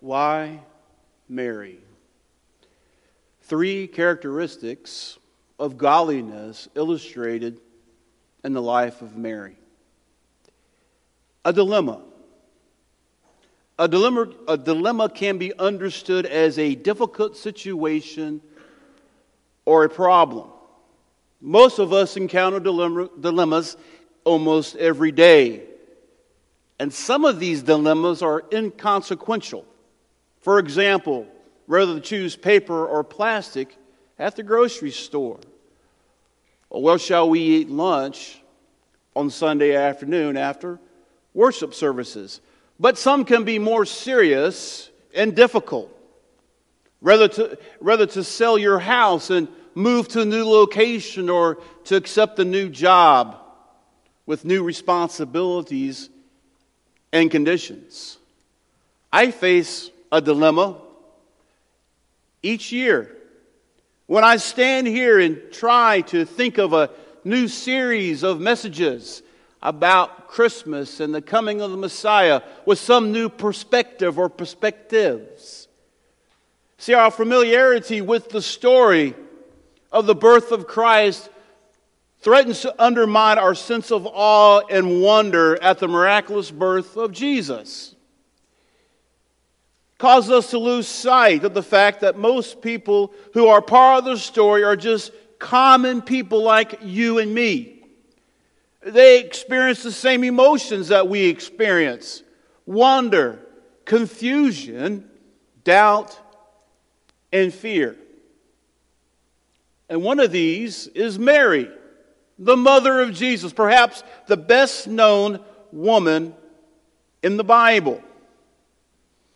Why 0.00 0.60
Mary? 1.28 1.78
Three 3.42 3.86
characteristics 3.86 5.18
of 5.58 5.76
godliness 5.76 6.68
illustrated 6.74 7.60
in 8.42 8.54
the 8.54 8.62
life 8.62 9.02
of 9.02 9.16
Mary. 9.16 9.56
A 11.44 11.52
dilemma. 11.52 12.00
A 13.78 13.88
dilemma, 13.88 14.28
a 14.48 14.56
dilemma 14.56 15.08
can 15.08 15.38
be 15.38 15.54
understood 15.58 16.26
as 16.26 16.58
a 16.58 16.74
difficult 16.74 17.36
situation 17.36 18.40
or 19.64 19.84
a 19.84 19.88
problem. 19.88 20.48
Most 21.40 21.78
of 21.78 21.92
us 21.92 22.16
encounter 22.16 22.60
dilemma, 22.60 23.08
dilemmas 23.18 23.76
almost 24.24 24.76
every 24.76 25.12
day. 25.12 25.62
And 26.78 26.92
some 26.92 27.24
of 27.24 27.40
these 27.40 27.62
dilemmas 27.62 28.22
are 28.22 28.44
inconsequential. 28.52 29.66
For 30.40 30.58
example, 30.58 31.26
whether 31.66 31.94
to 31.94 32.00
choose 32.00 32.36
paper 32.36 32.86
or 32.86 33.04
plastic 33.04 33.76
at 34.18 34.36
the 34.36 34.42
grocery 34.42 34.90
store. 34.90 35.38
Or 36.68 36.82
where 36.82 36.98
shall 36.98 37.28
we 37.28 37.40
eat 37.40 37.70
lunch 37.70 38.40
on 39.14 39.30
Sunday 39.30 39.74
afternoon 39.74 40.36
after 40.36 40.78
worship 41.34 41.74
services? 41.74 42.40
But 42.78 42.98
some 42.98 43.24
can 43.24 43.44
be 43.44 43.58
more 43.58 43.84
serious 43.84 44.90
and 45.14 45.34
difficult. 45.34 45.96
Rather 47.00 47.28
to, 47.28 47.58
whether 47.78 48.06
to 48.06 48.24
sell 48.24 48.58
your 48.58 48.78
house 48.78 49.30
and 49.30 49.48
move 49.74 50.08
to 50.08 50.22
a 50.22 50.24
new 50.24 50.44
location 50.44 51.30
or 51.30 51.58
to 51.84 51.96
accept 51.96 52.38
a 52.38 52.44
new 52.44 52.68
job 52.68 53.36
with 54.26 54.44
new 54.44 54.62
responsibilities 54.62 56.10
and 57.12 57.30
conditions. 57.30 58.18
I 59.12 59.30
face 59.30 59.90
a 60.12 60.20
dilemma 60.20 60.76
each 62.42 62.72
year. 62.72 63.16
When 64.06 64.24
I 64.24 64.36
stand 64.38 64.86
here 64.86 65.18
and 65.20 65.40
try 65.52 66.00
to 66.02 66.24
think 66.24 66.58
of 66.58 66.72
a 66.72 66.90
new 67.24 67.48
series 67.48 68.22
of 68.22 68.40
messages 68.40 69.22
about 69.62 70.28
Christmas 70.28 71.00
and 71.00 71.14
the 71.14 71.22
coming 71.22 71.60
of 71.60 71.70
the 71.70 71.76
Messiah 71.76 72.42
with 72.64 72.78
some 72.78 73.12
new 73.12 73.28
perspective 73.28 74.18
or 74.18 74.28
perspectives. 74.28 75.68
See, 76.78 76.94
our 76.94 77.10
familiarity 77.10 78.00
with 78.00 78.30
the 78.30 78.40
story 78.40 79.14
of 79.92 80.06
the 80.06 80.14
birth 80.14 80.50
of 80.50 80.66
Christ 80.66 81.28
threatens 82.20 82.62
to 82.62 82.82
undermine 82.82 83.38
our 83.38 83.54
sense 83.54 83.90
of 83.90 84.06
awe 84.06 84.62
and 84.70 85.02
wonder 85.02 85.62
at 85.62 85.78
the 85.78 85.88
miraculous 85.88 86.50
birth 86.50 86.96
of 86.96 87.12
Jesus. 87.12 87.94
Causes 90.00 90.30
us 90.30 90.50
to 90.52 90.58
lose 90.58 90.88
sight 90.88 91.44
of 91.44 91.52
the 91.52 91.62
fact 91.62 92.00
that 92.00 92.16
most 92.16 92.62
people 92.62 93.12
who 93.34 93.48
are 93.48 93.60
part 93.60 93.98
of 93.98 94.04
the 94.06 94.16
story 94.16 94.64
are 94.64 94.74
just 94.74 95.12
common 95.38 96.00
people 96.00 96.42
like 96.42 96.78
you 96.82 97.18
and 97.18 97.34
me. 97.34 97.84
They 98.80 99.20
experience 99.20 99.82
the 99.82 99.92
same 99.92 100.24
emotions 100.24 100.88
that 100.88 101.06
we 101.06 101.26
experience 101.26 102.22
wonder, 102.64 103.40
confusion, 103.84 105.06
doubt, 105.64 106.18
and 107.30 107.52
fear. 107.52 107.94
And 109.90 110.02
one 110.02 110.18
of 110.18 110.32
these 110.32 110.86
is 110.86 111.18
Mary 111.18 111.68
the 112.38 112.56
mother 112.56 113.02
of 113.02 113.12
Jesus, 113.12 113.52
perhaps 113.52 114.02
the 114.28 114.36
best 114.38 114.88
known 114.88 115.40
woman 115.72 116.34
in 117.22 117.36
the 117.36 117.44
Bible. 117.44 118.02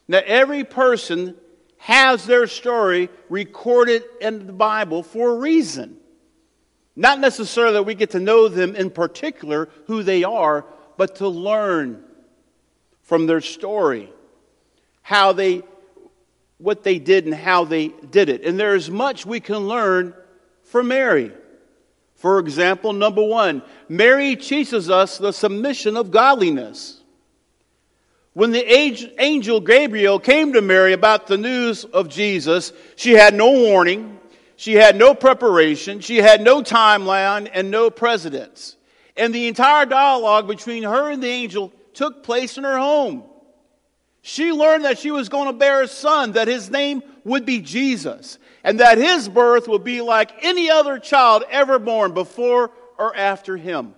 Now, 0.07 0.21
every 0.25 0.65
person 0.65 1.37
has 1.79 2.25
their 2.27 2.47
story 2.47 3.09
recorded 3.29 4.05
in 4.21 4.47
the 4.47 4.53
Bible 4.53 5.03
for 5.03 5.31
a 5.31 5.37
reason. 5.37 5.97
Not 6.97 7.19
necessarily 7.21 7.75
that 7.75 7.83
we 7.83 7.95
get 7.95 8.11
to 8.11 8.21
know 8.21 8.49
them 8.49 8.77
in 8.77 8.91
particular, 8.91 9.69
who 9.87 10.03
they 10.03 10.25
are, 10.25 10.65
but 10.97 11.17
to 11.17 11.29
learn 11.29 12.05
from 13.03 13.27
their 13.27 13.41
story 13.41 14.11
how 15.03 15.33
they, 15.33 15.63
what 16.59 16.83
they 16.83 16.99
did 16.99 17.27
and 17.27 17.35
how 17.35 17.65
they 17.65 17.89
did 17.89 18.29
it. 18.29 18.45
And 18.45 18.59
there 18.59 18.75
is 18.75 18.91
much 18.91 19.27
we 19.27 19.41
can 19.41 19.69
learn 19.69 20.15
from 20.63 20.89
Mary. 20.89 21.33
For 22.15 22.39
example, 22.39 22.95
number 22.95 23.23
one, 23.23 23.63
Mary 23.89 24.37
teaches 24.37 24.89
us 24.89 25.19
the 25.19 25.33
submission 25.33 25.97
of 25.97 26.11
godliness. 26.11 27.03
When 28.35 28.51
the 28.51 28.65
angel 29.21 29.61
Gabriel 29.61 30.19
came 30.19 30.53
to 30.53 30.61
Mary 30.61 30.93
about 30.93 31.27
the 31.27 31.39
news 31.39 31.85
of 31.85 32.09
Jesus, 32.09 32.73
she 32.97 33.13
had 33.13 33.33
no 33.33 33.51
warning, 33.51 34.19
she 34.57 34.75
had 34.75 34.97
no 34.97 35.15
preparation, 35.15 36.01
she 36.01 36.17
had 36.17 36.43
no 36.43 36.63
timeline, 36.63 37.49
and 37.53 37.71
no 37.71 37.91
precedence. 37.91 38.77
And 39.17 39.35
the 39.35 39.47
entire 39.47 39.87
dialogue 39.87 40.49
between 40.49 40.83
her 40.83 41.11
and 41.11 41.23
the 41.23 41.29
angel 41.29 41.73
took 41.93 42.25
place 42.25 42.59
in 42.59 42.65
her 42.65 42.77
home. 42.77 43.23
She 44.23 44.53
learned 44.53 44.85
that 44.85 44.99
she 44.99 45.13
was 45.13 45.29
going 45.29 45.47
to 45.47 45.53
bear 45.53 45.83
a 45.83 45.89
son, 45.89 46.33
that 46.33 46.49
his 46.49 46.71
name 46.71 47.03
would 47.25 47.47
be 47.47 47.61
Jesus 47.61 48.39
and 48.65 48.81
that 48.81 48.99
his 48.99 49.29
birth 49.29 49.69
would 49.69 49.85
be 49.85 50.01
like 50.01 50.33
any 50.43 50.71
other 50.71 50.99
child 50.99 51.45
ever 51.51 51.79
born 51.79 52.15
before 52.15 52.71
or 52.99 53.15
after 53.15 53.57
him. 53.57 53.95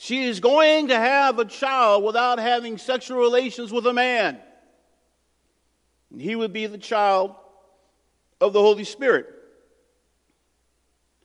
She 0.00 0.22
is 0.22 0.38
going 0.38 0.88
to 0.88 0.96
have 0.96 1.40
a 1.40 1.44
child 1.44 2.04
without 2.04 2.38
having 2.38 2.78
sexual 2.78 3.18
relations 3.18 3.72
with 3.72 3.84
a 3.84 3.92
man. 3.92 4.38
And 6.12 6.22
he 6.22 6.36
would 6.36 6.52
be 6.52 6.66
the 6.66 6.78
child 6.78 7.34
of 8.40 8.52
the 8.52 8.60
Holy 8.60 8.84
Spirit. 8.84 9.26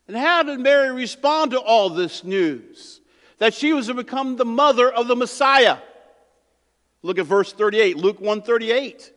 And 0.07 0.17
how 0.17 0.41
did 0.41 0.59
Mary 0.59 0.91
respond 0.91 1.51
to 1.51 1.59
all 1.59 1.91
this 1.91 2.23
news? 2.23 2.99
That 3.37 3.53
she 3.53 3.73
was 3.73 3.87
to 3.87 3.93
become 3.93 4.37
the 4.37 4.45
mother 4.45 4.91
of 4.91 5.07
the 5.07 5.15
Messiah. 5.15 5.77
Look 7.03 7.19
at 7.19 7.27
verse 7.27 7.53
38, 7.53 7.95
Luke 7.95 8.19
138. 8.19 9.13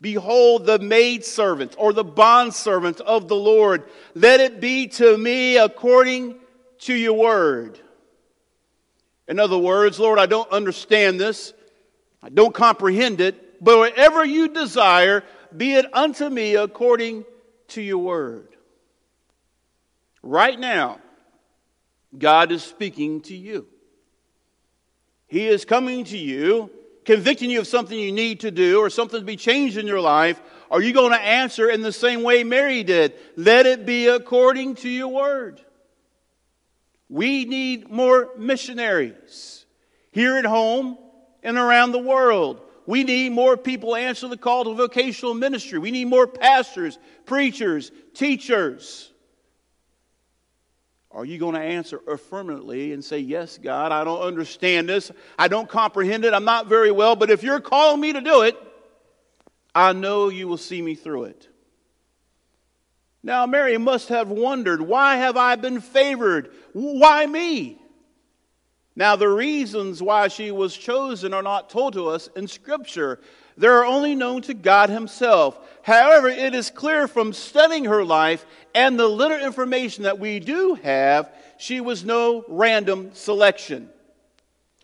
Behold, 0.00 0.64
the 0.64 0.78
maidservant 0.78 1.74
or 1.76 1.92
the 1.92 2.02
bondservant 2.02 3.02
of 3.02 3.28
the 3.28 3.36
Lord. 3.36 3.84
Let 4.14 4.40
it 4.40 4.58
be 4.58 4.86
to 4.86 5.18
me 5.18 5.58
according 5.58 6.36
to 6.78 6.94
your 6.94 7.12
word. 7.12 7.78
In 9.28 9.38
other 9.38 9.58
words, 9.58 9.98
Lord, 9.98 10.18
I 10.18 10.26
don't 10.26 10.50
understand 10.50 11.20
this. 11.20 11.52
I 12.22 12.30
don't 12.30 12.54
comprehend 12.54 13.20
it. 13.20 13.62
But 13.62 13.78
whatever 13.78 14.24
you 14.24 14.48
desire, 14.48 15.22
be 15.56 15.74
it 15.74 15.86
unto 15.94 16.28
me 16.28 16.54
according 16.54 17.24
to 17.68 17.82
your 17.82 17.98
word. 17.98 18.48
Right 20.22 20.58
now, 20.58 20.98
God 22.16 22.52
is 22.52 22.62
speaking 22.62 23.20
to 23.22 23.36
you. 23.36 23.66
He 25.26 25.46
is 25.46 25.64
coming 25.64 26.04
to 26.04 26.16
you 26.16 26.70
convicting 27.08 27.50
you 27.50 27.58
of 27.58 27.66
something 27.66 27.98
you 27.98 28.12
need 28.12 28.40
to 28.40 28.50
do 28.50 28.80
or 28.80 28.90
something 28.90 29.20
to 29.20 29.24
be 29.24 29.34
changed 29.34 29.78
in 29.78 29.86
your 29.86 29.98
life, 29.98 30.38
are 30.70 30.82
you 30.82 30.92
going 30.92 31.10
to 31.10 31.18
answer 31.18 31.70
in 31.70 31.80
the 31.80 31.90
same 31.90 32.22
way 32.22 32.44
Mary 32.44 32.82
did? 32.82 33.14
Let 33.34 33.64
it 33.64 33.86
be 33.86 34.08
according 34.08 34.74
to 34.74 34.90
your 34.90 35.08
word. 35.08 35.58
We 37.08 37.44
need 37.44 37.90
more 37.90 38.30
missionaries 38.36 39.64
here 40.12 40.36
at 40.36 40.44
home 40.44 40.98
and 41.42 41.56
around 41.56 41.92
the 41.92 41.98
world. 41.98 42.60
We 42.86 43.04
need 43.04 43.32
more 43.32 43.56
people 43.56 43.94
answer 43.94 44.28
the 44.28 44.36
call 44.36 44.64
to 44.64 44.74
vocational 44.74 45.34
ministry. 45.34 45.78
We 45.78 45.90
need 45.90 46.06
more 46.06 46.26
pastors, 46.26 46.98
preachers, 47.26 47.92
teachers. 48.14 49.10
Are 51.10 51.24
you 51.24 51.38
going 51.38 51.54
to 51.54 51.60
answer 51.60 52.00
affirmatively 52.06 52.92
and 52.92 53.04
say, 53.04 53.18
Yes, 53.18 53.58
God, 53.58 53.92
I 53.92 54.04
don't 54.04 54.20
understand 54.20 54.88
this. 54.88 55.10
I 55.38 55.48
don't 55.48 55.68
comprehend 55.68 56.24
it. 56.24 56.34
I'm 56.34 56.44
not 56.44 56.66
very 56.66 56.90
well, 56.90 57.16
but 57.16 57.30
if 57.30 57.42
you're 57.42 57.60
calling 57.60 58.00
me 58.00 58.12
to 58.12 58.20
do 58.20 58.42
it, 58.42 58.56
I 59.74 59.92
know 59.92 60.28
you 60.28 60.48
will 60.48 60.58
see 60.58 60.82
me 60.82 60.94
through 60.94 61.24
it. 61.24 61.47
Now, 63.22 63.46
Mary 63.46 63.78
must 63.78 64.08
have 64.08 64.28
wondered, 64.28 64.80
Why 64.80 65.16
have 65.16 65.36
I 65.36 65.56
been 65.56 65.80
favored? 65.80 66.50
Why 66.72 67.26
me? 67.26 67.80
Now, 68.94 69.16
the 69.16 69.28
reasons 69.28 70.02
why 70.02 70.28
she 70.28 70.50
was 70.50 70.76
chosen 70.76 71.32
are 71.32 71.42
not 71.42 71.70
told 71.70 71.92
to 71.92 72.08
us 72.08 72.28
in 72.34 72.48
Scripture. 72.48 73.20
They 73.56 73.68
are 73.68 73.84
only 73.84 74.14
known 74.14 74.42
to 74.42 74.54
God 74.54 74.90
Himself. 74.90 75.58
However, 75.82 76.28
it 76.28 76.54
is 76.54 76.70
clear 76.70 77.08
from 77.08 77.32
studying 77.32 77.84
her 77.84 78.04
life 78.04 78.44
and 78.74 78.98
the 78.98 79.08
little 79.08 79.38
information 79.38 80.04
that 80.04 80.18
we 80.18 80.40
do 80.40 80.74
have, 80.74 81.32
she 81.58 81.80
was 81.80 82.04
no 82.04 82.44
random 82.48 83.10
selection. 83.14 83.88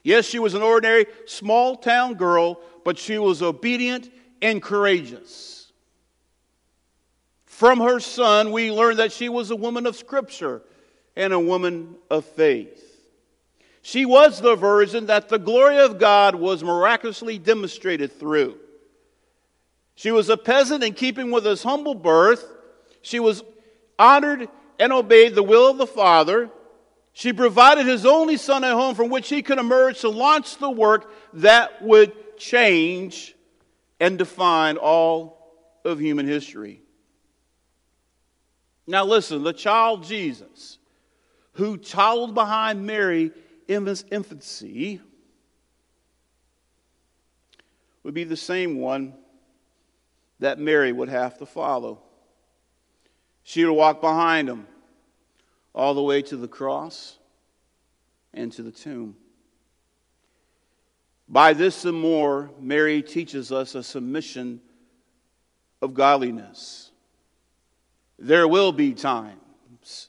Yes, 0.03 0.27
she 0.27 0.39
was 0.39 0.55
an 0.55 0.63
ordinary 0.63 1.07
small 1.27 1.77
town 1.77 2.15
girl, 2.15 2.61
but 2.85 2.99
she 2.99 3.19
was 3.19 3.43
obedient 3.43 4.11
and 4.43 4.63
courageous. 4.63 5.54
From 7.55 7.79
her 7.79 8.01
son, 8.01 8.51
we 8.51 8.73
learn 8.73 8.97
that 8.97 9.13
she 9.13 9.29
was 9.29 9.53
a 9.53 9.57
woman 9.57 9.87
of 9.87 9.95
Scripture 9.95 10.61
and 11.15 11.33
a 11.33 11.39
woman 11.39 11.95
of 12.11 12.25
faith. 12.25 12.83
She 13.81 14.05
was 14.05 14.41
the 14.41 14.57
virgin 14.57 15.07
that 15.07 15.29
the 15.29 15.39
glory 15.39 15.79
of 15.79 16.01
God 16.01 16.35
was 16.35 16.65
miraculously 16.65 17.39
demonstrated 17.39 18.19
through. 18.19 18.59
She 19.95 20.11
was 20.11 20.31
a 20.31 20.37
peasant 20.37 20.83
in 20.83 20.95
keeping 20.95 21.31
with 21.31 21.45
his 21.45 21.63
humble 21.63 21.95
birth. 21.95 22.45
She 23.03 23.21
was 23.21 23.45
honored 24.01 24.49
and 24.81 24.93
obeyed 24.93 25.37
the 25.37 25.45
will 25.45 25.71
of 25.71 25.79
the 25.79 25.87
Father. 25.87 26.51
She 27.13 27.33
provided 27.33 27.87
his 27.87 28.05
only 28.05 28.37
son 28.37 28.65
a 28.65 28.75
home 28.75 28.97
from 28.97 29.11
which 29.11 29.29
he 29.29 29.43
could 29.43 29.61
emerge 29.61 30.01
to 30.01 30.09
launch 30.09 30.57
the 30.57 30.71
work 30.71 31.09
that 31.35 31.81
would 31.83 32.37
change 32.37 33.37
and 34.01 34.19
define 34.19 34.77
all 34.77 35.79
of 35.85 36.01
human 36.01 36.27
history. 36.27 36.84
Now, 38.87 39.05
listen, 39.05 39.43
the 39.43 39.53
child 39.53 40.05
Jesus, 40.05 40.79
who 41.53 41.77
toddled 41.77 42.35
behind 42.35 42.87
Mary 42.87 43.33
in 43.67 43.87
his 43.87 44.05
infancy, 44.11 45.01
would 48.03 48.15
be 48.15 48.25
the 48.25 48.37
same 48.37 48.77
one 48.79 49.15
that 50.41 50.59
Mary 50.59 50.93
would 50.93 51.09
have 51.09 51.39
to 51.39 51.47
follow. 51.47 52.03
She 53.43 53.65
would 53.65 53.73
walk 53.73 54.01
behind 54.01 54.49
him 54.49 54.67
all 55.75 55.95
the 55.95 56.03
way 56.03 56.23
to 56.23 56.37
the 56.37 56.49
cross 56.49 57.19
and 58.33 58.53
to 58.53 58.63
the 58.63 58.71
tomb. 58.71 59.17
By 61.29 61.55
this 61.55 61.85
and 61.87 61.99
more, 61.99 62.51
Mary 62.61 63.03
teaches 63.03 63.51
us 63.51 63.75
a 63.75 63.83
submission 63.83 64.61
of 65.81 65.95
godliness. 65.95 66.84
There 68.19 68.47
will 68.47 68.73
be 68.73 68.95
times 68.95 70.09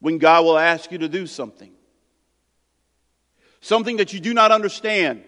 when 0.00 0.18
God 0.18 0.44
will 0.44 0.58
ask 0.58 0.90
you 0.90 0.98
to 0.98 1.08
do 1.08 1.26
something, 1.26 1.72
something 3.60 3.98
that 3.98 4.12
you 4.12 4.20
do 4.20 4.34
not 4.34 4.50
understand, 4.50 5.22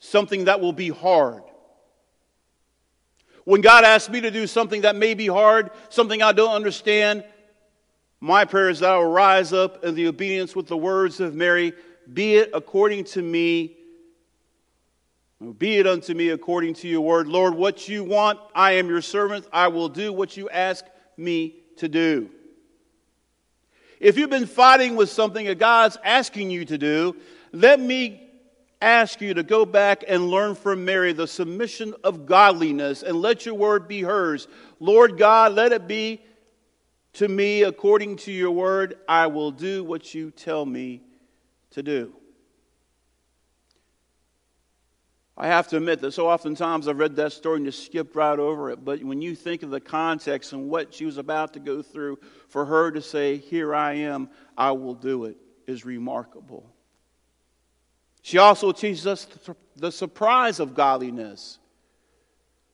something 0.00 0.46
that 0.46 0.60
will 0.60 0.72
be 0.72 0.88
hard. 0.88 1.42
When 3.44 3.60
God 3.62 3.84
asks 3.84 4.10
me 4.10 4.20
to 4.20 4.30
do 4.30 4.46
something 4.46 4.82
that 4.82 4.96
may 4.96 5.14
be 5.14 5.26
hard, 5.26 5.70
something 5.88 6.22
I 6.22 6.32
don't 6.32 6.54
understand, 6.54 7.24
my 8.20 8.44
prayer 8.44 8.68
is 8.68 8.80
that 8.80 8.90
I 8.90 8.98
will 8.98 9.10
rise 9.10 9.52
up 9.52 9.84
in 9.84 9.94
the 9.94 10.08
obedience 10.08 10.54
with 10.54 10.66
the 10.66 10.76
words 10.76 11.20
of 11.20 11.34
Mary 11.34 11.72
Be 12.12 12.34
it 12.34 12.50
according 12.52 13.04
to 13.04 13.22
me, 13.22 13.77
be 15.58 15.78
it 15.78 15.86
unto 15.86 16.14
me 16.14 16.30
according 16.30 16.74
to 16.74 16.88
your 16.88 17.00
word. 17.00 17.28
Lord, 17.28 17.54
what 17.54 17.88
you 17.88 18.02
want, 18.02 18.40
I 18.54 18.72
am 18.72 18.88
your 18.88 19.02
servant. 19.02 19.46
I 19.52 19.68
will 19.68 19.88
do 19.88 20.12
what 20.12 20.36
you 20.36 20.50
ask 20.50 20.84
me 21.16 21.54
to 21.76 21.88
do. 21.88 22.30
If 24.00 24.16
you've 24.16 24.30
been 24.30 24.46
fighting 24.46 24.96
with 24.96 25.10
something 25.10 25.46
that 25.46 25.58
God's 25.58 25.96
asking 26.02 26.50
you 26.50 26.64
to 26.64 26.78
do, 26.78 27.16
let 27.52 27.78
me 27.80 28.28
ask 28.80 29.20
you 29.20 29.34
to 29.34 29.42
go 29.42 29.64
back 29.64 30.04
and 30.06 30.28
learn 30.28 30.54
from 30.54 30.84
Mary 30.84 31.12
the 31.12 31.26
submission 31.26 31.94
of 32.04 32.26
godliness 32.26 33.02
and 33.02 33.20
let 33.20 33.44
your 33.46 33.54
word 33.54 33.88
be 33.88 34.02
hers. 34.02 34.46
Lord 34.78 35.18
God, 35.18 35.52
let 35.52 35.72
it 35.72 35.88
be 35.88 36.20
to 37.14 37.26
me 37.26 37.62
according 37.62 38.16
to 38.16 38.32
your 38.32 38.52
word, 38.52 38.96
I 39.08 39.26
will 39.26 39.50
do 39.50 39.82
what 39.82 40.14
you 40.14 40.30
tell 40.30 40.64
me 40.64 41.02
to 41.70 41.82
do. 41.82 42.14
I 45.40 45.46
have 45.46 45.68
to 45.68 45.76
admit 45.76 46.00
that 46.00 46.10
so 46.12 46.28
oftentimes 46.28 46.88
I've 46.88 46.98
read 46.98 47.14
that 47.16 47.32
story 47.32 47.58
and 47.58 47.66
just 47.66 47.86
skipped 47.86 48.16
right 48.16 48.38
over 48.38 48.70
it. 48.70 48.84
But 48.84 49.04
when 49.04 49.22
you 49.22 49.36
think 49.36 49.62
of 49.62 49.70
the 49.70 49.80
context 49.80 50.52
and 50.52 50.68
what 50.68 50.92
she 50.92 51.06
was 51.06 51.16
about 51.16 51.52
to 51.52 51.60
go 51.60 51.80
through, 51.80 52.18
for 52.48 52.64
her 52.64 52.90
to 52.90 53.00
say, 53.00 53.36
Here 53.36 53.72
I 53.72 53.94
am, 53.94 54.30
I 54.56 54.72
will 54.72 54.94
do 54.94 55.26
it, 55.26 55.36
is 55.68 55.84
remarkable. 55.84 56.68
She 58.22 58.38
also 58.38 58.72
teaches 58.72 59.06
us 59.06 59.28
the 59.76 59.92
surprise 59.92 60.58
of 60.58 60.74
godliness. 60.74 61.58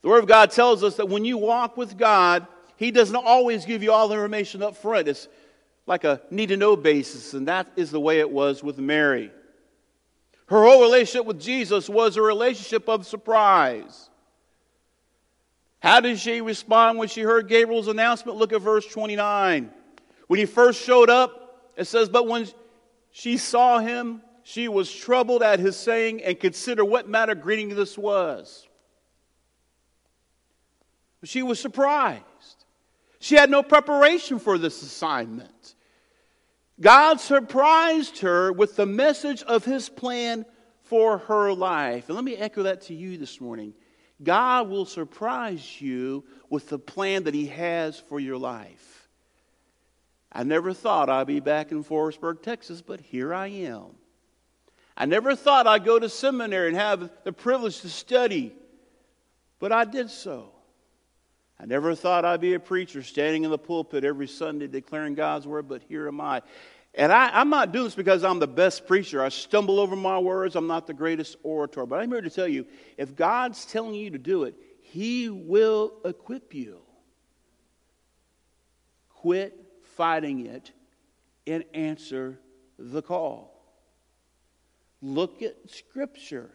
The 0.00 0.08
Word 0.08 0.20
of 0.20 0.28
God 0.28 0.50
tells 0.50 0.82
us 0.82 0.96
that 0.96 1.10
when 1.10 1.26
you 1.26 1.36
walk 1.36 1.76
with 1.76 1.98
God, 1.98 2.46
he 2.76 2.90
doesn't 2.90 3.14
always 3.14 3.66
give 3.66 3.82
you 3.82 3.92
all 3.92 4.08
the 4.08 4.14
information 4.14 4.62
up 4.62 4.74
front. 4.74 5.06
It's 5.06 5.28
like 5.86 6.04
a 6.04 6.22
need 6.30 6.48
to 6.48 6.56
know 6.56 6.76
basis, 6.76 7.34
and 7.34 7.46
that 7.46 7.66
is 7.76 7.90
the 7.90 8.00
way 8.00 8.20
it 8.20 8.30
was 8.30 8.62
with 8.62 8.78
Mary. 8.78 9.30
Her 10.46 10.62
whole 10.62 10.82
relationship 10.82 11.26
with 11.26 11.40
Jesus 11.40 11.88
was 11.88 12.16
a 12.16 12.22
relationship 12.22 12.88
of 12.88 13.06
surprise. 13.06 14.10
How 15.80 16.00
did 16.00 16.18
she 16.18 16.40
respond 16.40 16.98
when 16.98 17.08
she 17.08 17.22
heard 17.22 17.48
Gabriel's 17.48 17.88
announcement? 17.88 18.38
Look 18.38 18.52
at 18.52 18.60
verse 18.60 18.86
29. 18.86 19.70
When 20.26 20.38
he 20.38 20.46
first 20.46 20.82
showed 20.82 21.10
up, 21.10 21.72
it 21.76 21.86
says, 21.86 22.08
But 22.08 22.26
when 22.26 22.46
she 23.10 23.36
saw 23.36 23.78
him, 23.78 24.22
she 24.42 24.68
was 24.68 24.92
troubled 24.92 25.42
at 25.42 25.58
his 25.58 25.76
saying 25.76 26.22
and 26.22 26.38
considered 26.38 26.84
what 26.84 27.08
manner 27.08 27.34
greeting 27.34 27.70
this 27.70 27.96
was. 27.96 28.66
She 31.24 31.42
was 31.42 31.58
surprised. 31.58 32.22
She 33.18 33.34
had 33.34 33.50
no 33.50 33.62
preparation 33.62 34.38
for 34.38 34.58
this 34.58 34.82
assignment. 34.82 35.73
God 36.80 37.20
surprised 37.20 38.18
her 38.18 38.52
with 38.52 38.76
the 38.76 38.86
message 38.86 39.42
of 39.44 39.64
his 39.64 39.88
plan 39.88 40.44
for 40.82 41.18
her 41.18 41.52
life. 41.52 42.08
And 42.08 42.16
let 42.16 42.24
me 42.24 42.36
echo 42.36 42.64
that 42.64 42.82
to 42.82 42.94
you 42.94 43.16
this 43.16 43.40
morning. 43.40 43.74
God 44.22 44.68
will 44.68 44.86
surprise 44.86 45.80
you 45.80 46.24
with 46.50 46.68
the 46.68 46.78
plan 46.78 47.24
that 47.24 47.34
he 47.34 47.46
has 47.46 47.98
for 47.98 48.18
your 48.18 48.38
life. 48.38 49.08
I 50.32 50.42
never 50.42 50.72
thought 50.72 51.08
I'd 51.08 51.28
be 51.28 51.40
back 51.40 51.70
in 51.70 51.84
Forestburg, 51.84 52.42
Texas, 52.42 52.82
but 52.82 53.00
here 53.00 53.32
I 53.32 53.48
am. 53.48 53.94
I 54.96 55.06
never 55.06 55.36
thought 55.36 55.66
I'd 55.66 55.84
go 55.84 55.98
to 55.98 56.08
seminary 56.08 56.68
and 56.68 56.76
have 56.76 57.10
the 57.24 57.32
privilege 57.32 57.80
to 57.80 57.88
study, 57.88 58.52
but 59.58 59.72
I 59.72 59.84
did 59.84 60.10
so. 60.10 60.53
I 61.58 61.66
never 61.66 61.94
thought 61.94 62.24
I'd 62.24 62.40
be 62.40 62.54
a 62.54 62.60
preacher 62.60 63.02
standing 63.02 63.44
in 63.44 63.50
the 63.50 63.58
pulpit 63.58 64.04
every 64.04 64.26
Sunday 64.26 64.66
declaring 64.66 65.14
God's 65.14 65.46
word, 65.46 65.68
but 65.68 65.82
here 65.88 66.08
am 66.08 66.20
I. 66.20 66.42
And 66.94 67.12
I, 67.12 67.40
am 67.40 67.50
not 67.50 67.72
doing 67.72 67.86
this 67.86 67.94
because 67.94 68.22
I'm 68.22 68.38
the 68.38 68.46
best 68.46 68.86
preacher. 68.86 69.22
I 69.22 69.28
stumble 69.28 69.80
over 69.80 69.96
my 69.96 70.18
words. 70.18 70.54
I'm 70.54 70.66
not 70.66 70.86
the 70.86 70.94
greatest 70.94 71.36
orator. 71.42 71.86
But 71.86 72.00
I'm 72.00 72.10
here 72.10 72.20
to 72.20 72.30
tell 72.30 72.46
you 72.46 72.66
if 72.96 73.16
God's 73.16 73.64
telling 73.64 73.94
you 73.94 74.10
to 74.10 74.18
do 74.18 74.44
it, 74.44 74.54
He 74.80 75.28
will 75.28 75.94
equip 76.04 76.54
you. 76.54 76.78
Quit 79.08 79.58
fighting 79.96 80.46
it 80.46 80.70
and 81.46 81.64
answer 81.72 82.38
the 82.78 83.02
call. 83.02 83.50
Look 85.02 85.42
at 85.42 85.56
Scripture. 85.68 86.50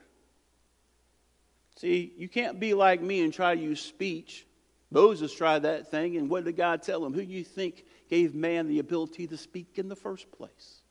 See, 1.78 2.14
you 2.18 2.28
can't 2.28 2.59
be 2.59 2.74
like 2.74 3.02
me 3.02 3.21
and 3.21 3.33
try 3.33 3.56
to 3.56 3.62
use 3.62 3.81
speech 3.81 4.45
Moses 4.92 5.34
tried 5.34 5.60
that 5.64 5.92
thing, 5.92 6.18
and 6.18 6.30
what 6.30 6.46
did 6.46 6.58
God 6.58 6.81
tell 6.81 7.06
him? 7.06 7.14
Who 7.14 7.24
do 7.24 7.31
you 7.31 7.44
think 7.44 7.86
gave 8.10 8.34
man 8.34 8.68
the 8.68 8.80
ability 8.80 9.28
to 9.28 9.38
speak 9.38 9.74
in 9.76 9.88
the 9.88 9.96
first 9.96 10.31
place? 10.31 10.81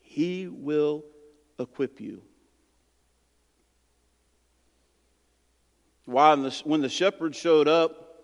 He 0.00 0.48
will 0.48 1.04
equip 1.58 2.00
you. 2.00 2.22
Why, 6.06 6.34
When 6.64 6.80
the 6.80 6.88
shepherds 6.88 7.38
showed 7.38 7.68
up 7.68 8.22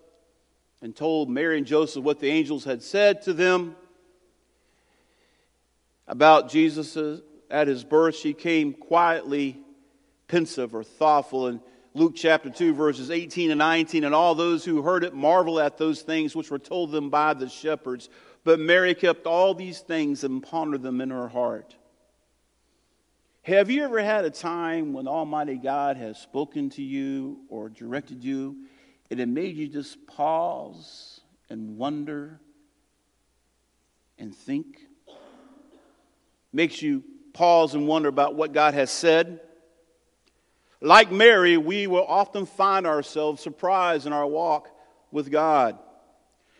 and 0.81 0.95
told 0.95 1.29
Mary 1.29 1.57
and 1.57 1.65
Joseph 1.65 2.03
what 2.03 2.19
the 2.19 2.29
angels 2.29 2.63
had 2.63 2.83
said 2.83 3.21
to 3.23 3.33
them 3.33 3.75
about 6.07 6.49
Jesus 6.49 6.97
at 7.49 7.67
his 7.67 7.83
birth, 7.83 8.15
she 8.15 8.33
came 8.33 8.73
quietly 8.73 9.57
pensive 10.27 10.75
or 10.75 10.83
thoughtful 10.83 11.47
and 11.47 11.61
Luke 11.97 12.13
chapter 12.15 12.51
2, 12.51 12.75
verses 12.75 13.09
18 13.09 13.49
and 13.49 13.57
19. 13.57 14.03
And 14.03 14.13
all 14.13 14.35
those 14.35 14.63
who 14.63 14.83
heard 14.83 15.03
it 15.03 15.15
marvel 15.15 15.59
at 15.59 15.79
those 15.79 16.03
things 16.03 16.35
which 16.35 16.51
were 16.51 16.59
told 16.59 16.91
them 16.91 17.09
by 17.09 17.33
the 17.33 17.49
shepherds. 17.49 18.09
But 18.43 18.59
Mary 18.59 18.93
kept 18.93 19.25
all 19.25 19.55
these 19.55 19.79
things 19.79 20.23
and 20.23 20.43
pondered 20.43 20.83
them 20.83 21.01
in 21.01 21.09
her 21.09 21.27
heart. 21.27 21.75
Have 23.41 23.71
you 23.71 23.83
ever 23.83 23.99
had 23.99 24.25
a 24.25 24.29
time 24.29 24.93
when 24.93 25.07
Almighty 25.07 25.55
God 25.55 25.97
has 25.97 26.19
spoken 26.19 26.69
to 26.71 26.83
you 26.83 27.39
or 27.49 27.67
directed 27.67 28.23
you 28.23 28.57
and 29.09 29.19
it 29.19 29.27
made 29.27 29.55
you 29.55 29.67
just 29.67 30.05
pause 30.05 31.21
and 31.49 31.77
wonder 31.77 32.39
and 34.19 34.35
think? 34.35 34.81
Makes 36.53 36.79
you 36.83 37.03
pause 37.33 37.73
and 37.73 37.87
wonder 37.87 38.09
about 38.09 38.35
what 38.35 38.53
God 38.53 38.75
has 38.75 38.91
said? 38.91 39.39
Like 40.79 41.11
Mary, 41.11 41.57
we 41.57 41.87
will 41.87 42.05
often 42.05 42.45
find 42.45 42.85
ourselves 42.85 43.41
surprised 43.41 44.05
in 44.05 44.13
our 44.13 44.27
walk 44.27 44.69
with 45.11 45.31
God. 45.31 45.77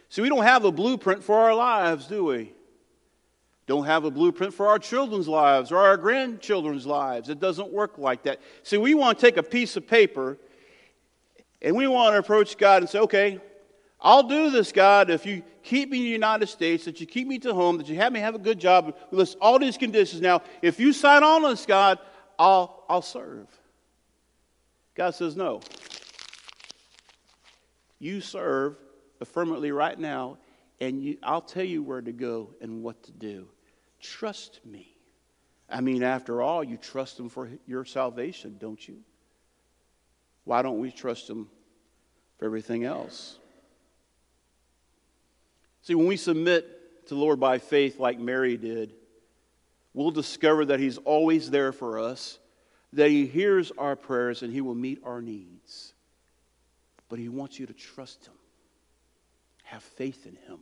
See, 0.10 0.22
we 0.22 0.30
don't 0.30 0.44
have 0.44 0.66
a 0.66 0.72
blueprint 0.72 1.24
for 1.24 1.38
our 1.38 1.54
lives, 1.54 2.08
do 2.08 2.24
we? 2.26 2.54
Don't 3.68 3.86
have 3.86 4.06
a 4.06 4.12
blueprint 4.12 4.54
for 4.54 4.68
our 4.68 4.80
children's 4.80 5.28
lives 5.28 5.72
or 5.72 5.78
our 5.78 5.98
grandchildren's 5.98 6.86
lives. 6.86 7.28
It 7.28 7.40
doesn't 7.40 7.72
work 7.72 7.98
like 7.98 8.24
that. 8.24 8.40
See, 8.64 8.78
we 8.78 8.94
want 8.94 9.20
to 9.20 9.26
take 9.26 9.36
a 9.36 9.44
piece 9.44 9.76
of 9.76 9.86
paper 9.86 10.38
and 11.62 11.76
we 11.76 11.88
want 11.88 12.14
to 12.14 12.20
approach 12.20 12.58
God 12.58 12.84
and 12.84 12.90
say, 12.90 13.00
okay, 13.00 13.42
I'll 14.00 14.24
do 14.24 14.52
this, 14.52 14.72
God, 14.72 15.10
if 15.10 15.26
you 15.26 15.44
keep 15.64 15.90
me 15.90 15.98
in 15.98 16.04
the 16.04 16.10
United 16.10 16.48
States, 16.48 16.86
that 16.86 17.02
you 17.02 17.08
keep 17.08 17.28
me 17.28 17.40
to 17.40 17.54
home, 17.54 17.78
that 17.78 17.90
you 17.90 17.96
have 17.96 18.14
me 18.14 18.20
have 18.20 18.36
a 18.36 18.40
good 18.40 18.60
job. 18.60 18.96
List 19.12 19.38
all 19.42 19.58
these 19.60 19.76
conditions. 19.76 20.22
Now, 20.22 20.44
if 20.62 20.80
you 20.80 20.94
sign 20.94 21.24
on 21.24 21.42
to 21.42 21.50
this, 21.50 21.66
God, 21.66 22.00
I'll, 22.38 22.86
I'll 22.88 23.02
serve. 23.02 23.48
God 24.98 25.14
says, 25.14 25.36
no. 25.36 25.62
You 28.00 28.20
serve 28.20 28.78
affirmatively 29.22 29.72
right 29.72 29.98
now, 29.98 30.40
and 30.82 31.04
you, 31.04 31.18
I'll 31.22 31.42
tell 31.42 31.64
you 31.64 31.84
where 31.84 32.02
to 32.02 32.12
go 32.12 32.50
and 32.62 32.82
what 32.84 33.04
to 33.04 33.12
do. 33.12 33.48
Trust 34.02 34.60
me. 34.66 34.96
I 35.70 35.82
mean, 35.82 36.02
after 36.02 36.42
all, 36.42 36.64
you 36.64 36.78
trust 36.78 37.20
Him 37.20 37.30
for 37.30 37.48
your 37.68 37.86
salvation, 37.86 38.58
don't 38.60 38.88
you? 38.88 38.98
Why 40.46 40.64
don't 40.64 40.80
we 40.80 40.92
trust 40.92 41.30
Him 41.30 41.48
for 42.40 42.46
everything 42.46 42.84
else? 42.84 43.38
See, 45.84 45.94
when 45.94 46.08
we 46.08 46.18
submit 46.18 47.06
to 47.08 47.14
the 47.14 47.20
Lord 47.20 47.40
by 47.40 47.60
faith 47.60 48.00
like 48.00 48.20
Mary 48.20 48.58
did, 48.58 48.94
we'll 49.94 50.12
discover 50.12 50.66
that 50.66 50.80
He's 50.80 50.98
always 50.98 51.52
there 51.52 51.72
for 51.72 52.00
us, 52.00 52.40
that 52.94 53.10
He 53.10 53.26
hears 53.26 53.72
our 53.78 53.96
prayers, 53.96 54.44
and 54.44 54.54
He 54.54 54.62
will 54.62 54.76
meet 54.76 55.02
our 55.04 55.22
needs. 55.22 55.94
But 57.10 57.20
He 57.20 57.30
wants 57.30 57.60
you 57.60 57.66
to 57.66 57.74
trust 57.74 58.26
Him, 58.26 58.34
have 59.64 59.84
faith 59.84 60.26
in 60.26 60.36
Him. 60.48 60.60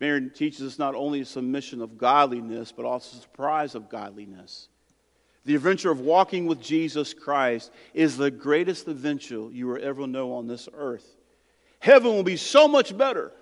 Mary 0.00 0.30
teaches 0.30 0.62
us 0.62 0.78
not 0.78 0.94
only 0.94 1.22
submission 1.24 1.82
of 1.82 1.98
godliness, 1.98 2.72
but 2.72 2.86
also 2.86 3.16
the 3.16 3.22
surprise 3.22 3.74
of 3.74 3.90
godliness. 3.90 4.68
The 5.44 5.54
adventure 5.54 5.90
of 5.90 6.00
walking 6.00 6.46
with 6.46 6.60
Jesus 6.60 7.12
Christ 7.14 7.70
is 7.92 8.16
the 8.16 8.30
greatest 8.30 8.88
adventure 8.88 9.48
you 9.50 9.66
will 9.68 9.82
ever 9.82 10.06
know 10.06 10.34
on 10.34 10.46
this 10.46 10.68
earth. 10.74 11.16
Heaven 11.80 12.12
will 12.12 12.22
be 12.22 12.36
so 12.36 12.68
much 12.68 12.96
better, 12.96 13.32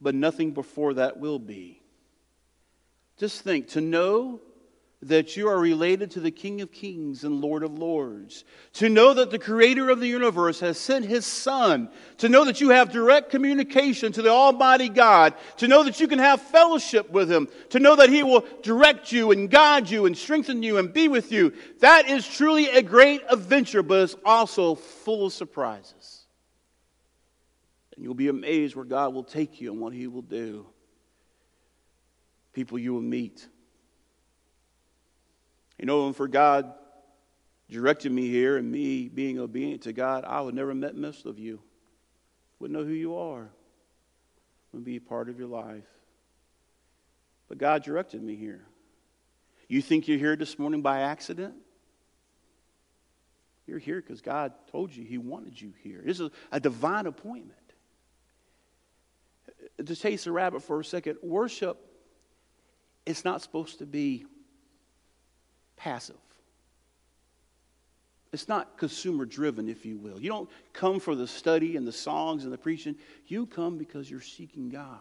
but 0.00 0.14
nothing 0.14 0.52
before 0.52 0.94
that 0.94 1.18
will 1.18 1.38
be. 1.38 1.80
Just 3.18 3.42
think 3.42 3.68
to 3.68 3.80
know 3.80 4.40
that 5.02 5.36
you 5.36 5.48
are 5.48 5.58
related 5.58 6.12
to 6.12 6.20
the 6.20 6.30
King 6.30 6.60
of 6.60 6.70
Kings 6.70 7.24
and 7.24 7.40
Lord 7.40 7.64
of 7.64 7.76
Lords, 7.76 8.44
to 8.74 8.88
know 8.88 9.12
that 9.14 9.32
the 9.32 9.38
Creator 9.38 9.90
of 9.90 9.98
the 9.98 10.06
universe 10.06 10.60
has 10.60 10.78
sent 10.78 11.04
His 11.04 11.26
Son, 11.26 11.90
to 12.18 12.28
know 12.28 12.44
that 12.44 12.60
you 12.60 12.70
have 12.70 12.92
direct 12.92 13.30
communication 13.30 14.12
to 14.12 14.22
the 14.22 14.30
Almighty 14.30 14.88
God, 14.88 15.34
to 15.56 15.66
know 15.66 15.82
that 15.82 15.98
you 15.98 16.06
can 16.06 16.20
have 16.20 16.40
fellowship 16.40 17.10
with 17.10 17.30
Him, 17.30 17.48
to 17.70 17.80
know 17.80 17.96
that 17.96 18.10
He 18.10 18.22
will 18.22 18.44
direct 18.62 19.10
you 19.10 19.32
and 19.32 19.50
guide 19.50 19.90
you 19.90 20.06
and 20.06 20.16
strengthen 20.16 20.62
you 20.62 20.78
and 20.78 20.92
be 20.92 21.08
with 21.08 21.32
you. 21.32 21.52
That 21.80 22.08
is 22.08 22.26
truly 22.26 22.68
a 22.68 22.82
great 22.82 23.22
adventure, 23.28 23.82
but 23.82 24.02
it's 24.02 24.16
also 24.24 24.76
full 24.76 25.26
of 25.26 25.32
surprises. 25.32 26.20
And 27.96 28.04
you'll 28.04 28.14
be 28.14 28.28
amazed 28.28 28.76
where 28.76 28.84
God 28.84 29.14
will 29.14 29.24
take 29.24 29.60
you 29.60 29.72
and 29.72 29.80
what 29.80 29.92
He 29.92 30.06
will 30.06 30.22
do. 30.22 30.66
People 32.52 32.78
you 32.78 32.94
will 32.94 33.00
meet 33.00 33.48
you 35.82 35.86
know, 35.86 36.06
and 36.06 36.14
for 36.14 36.28
God 36.28 36.72
directing 37.68 38.14
me 38.14 38.28
here 38.28 38.56
and 38.56 38.70
me 38.70 39.08
being 39.08 39.40
obedient 39.40 39.82
to 39.82 39.92
God, 39.92 40.24
I 40.24 40.40
would 40.40 40.54
never 40.54 40.72
met 40.76 40.94
most 40.94 41.26
of 41.26 41.40
you. 41.40 41.60
Wouldn't 42.60 42.78
know 42.78 42.86
who 42.86 42.94
you 42.94 43.16
are. 43.16 43.50
Wouldn't 44.70 44.86
be 44.86 44.94
a 44.94 45.00
part 45.00 45.28
of 45.28 45.40
your 45.40 45.48
life. 45.48 45.82
But 47.48 47.58
God 47.58 47.82
directed 47.82 48.22
me 48.22 48.36
here. 48.36 48.64
You 49.66 49.82
think 49.82 50.06
you're 50.06 50.20
here 50.20 50.36
this 50.36 50.56
morning 50.56 50.82
by 50.82 51.00
accident? 51.00 51.54
You're 53.66 53.80
here 53.80 54.00
because 54.00 54.20
God 54.20 54.52
told 54.70 54.94
you 54.94 55.04
He 55.04 55.18
wanted 55.18 55.60
you 55.60 55.72
here. 55.82 56.00
This 56.04 56.20
is 56.20 56.30
a 56.52 56.60
divine 56.60 57.06
appointment. 57.06 57.58
To 59.84 59.96
chase 59.96 60.28
a 60.28 60.32
rabbit 60.32 60.62
for 60.62 60.78
a 60.78 60.84
second, 60.84 61.16
worship 61.24 61.76
is 63.04 63.24
not 63.24 63.42
supposed 63.42 63.80
to 63.80 63.86
be 63.86 64.26
passive. 65.82 66.16
It's 68.32 68.48
not 68.48 68.78
consumer 68.78 69.26
driven, 69.26 69.68
if 69.68 69.84
you 69.84 69.98
will. 69.98 70.20
You 70.20 70.30
don't 70.30 70.48
come 70.72 71.00
for 71.00 71.14
the 71.14 71.26
study 71.26 71.76
and 71.76 71.86
the 71.86 71.92
songs 71.92 72.44
and 72.44 72.52
the 72.52 72.58
preaching. 72.58 72.94
You 73.26 73.46
come 73.46 73.78
because 73.78 74.10
you're 74.10 74.20
seeking 74.20 74.70
God. 74.70 74.98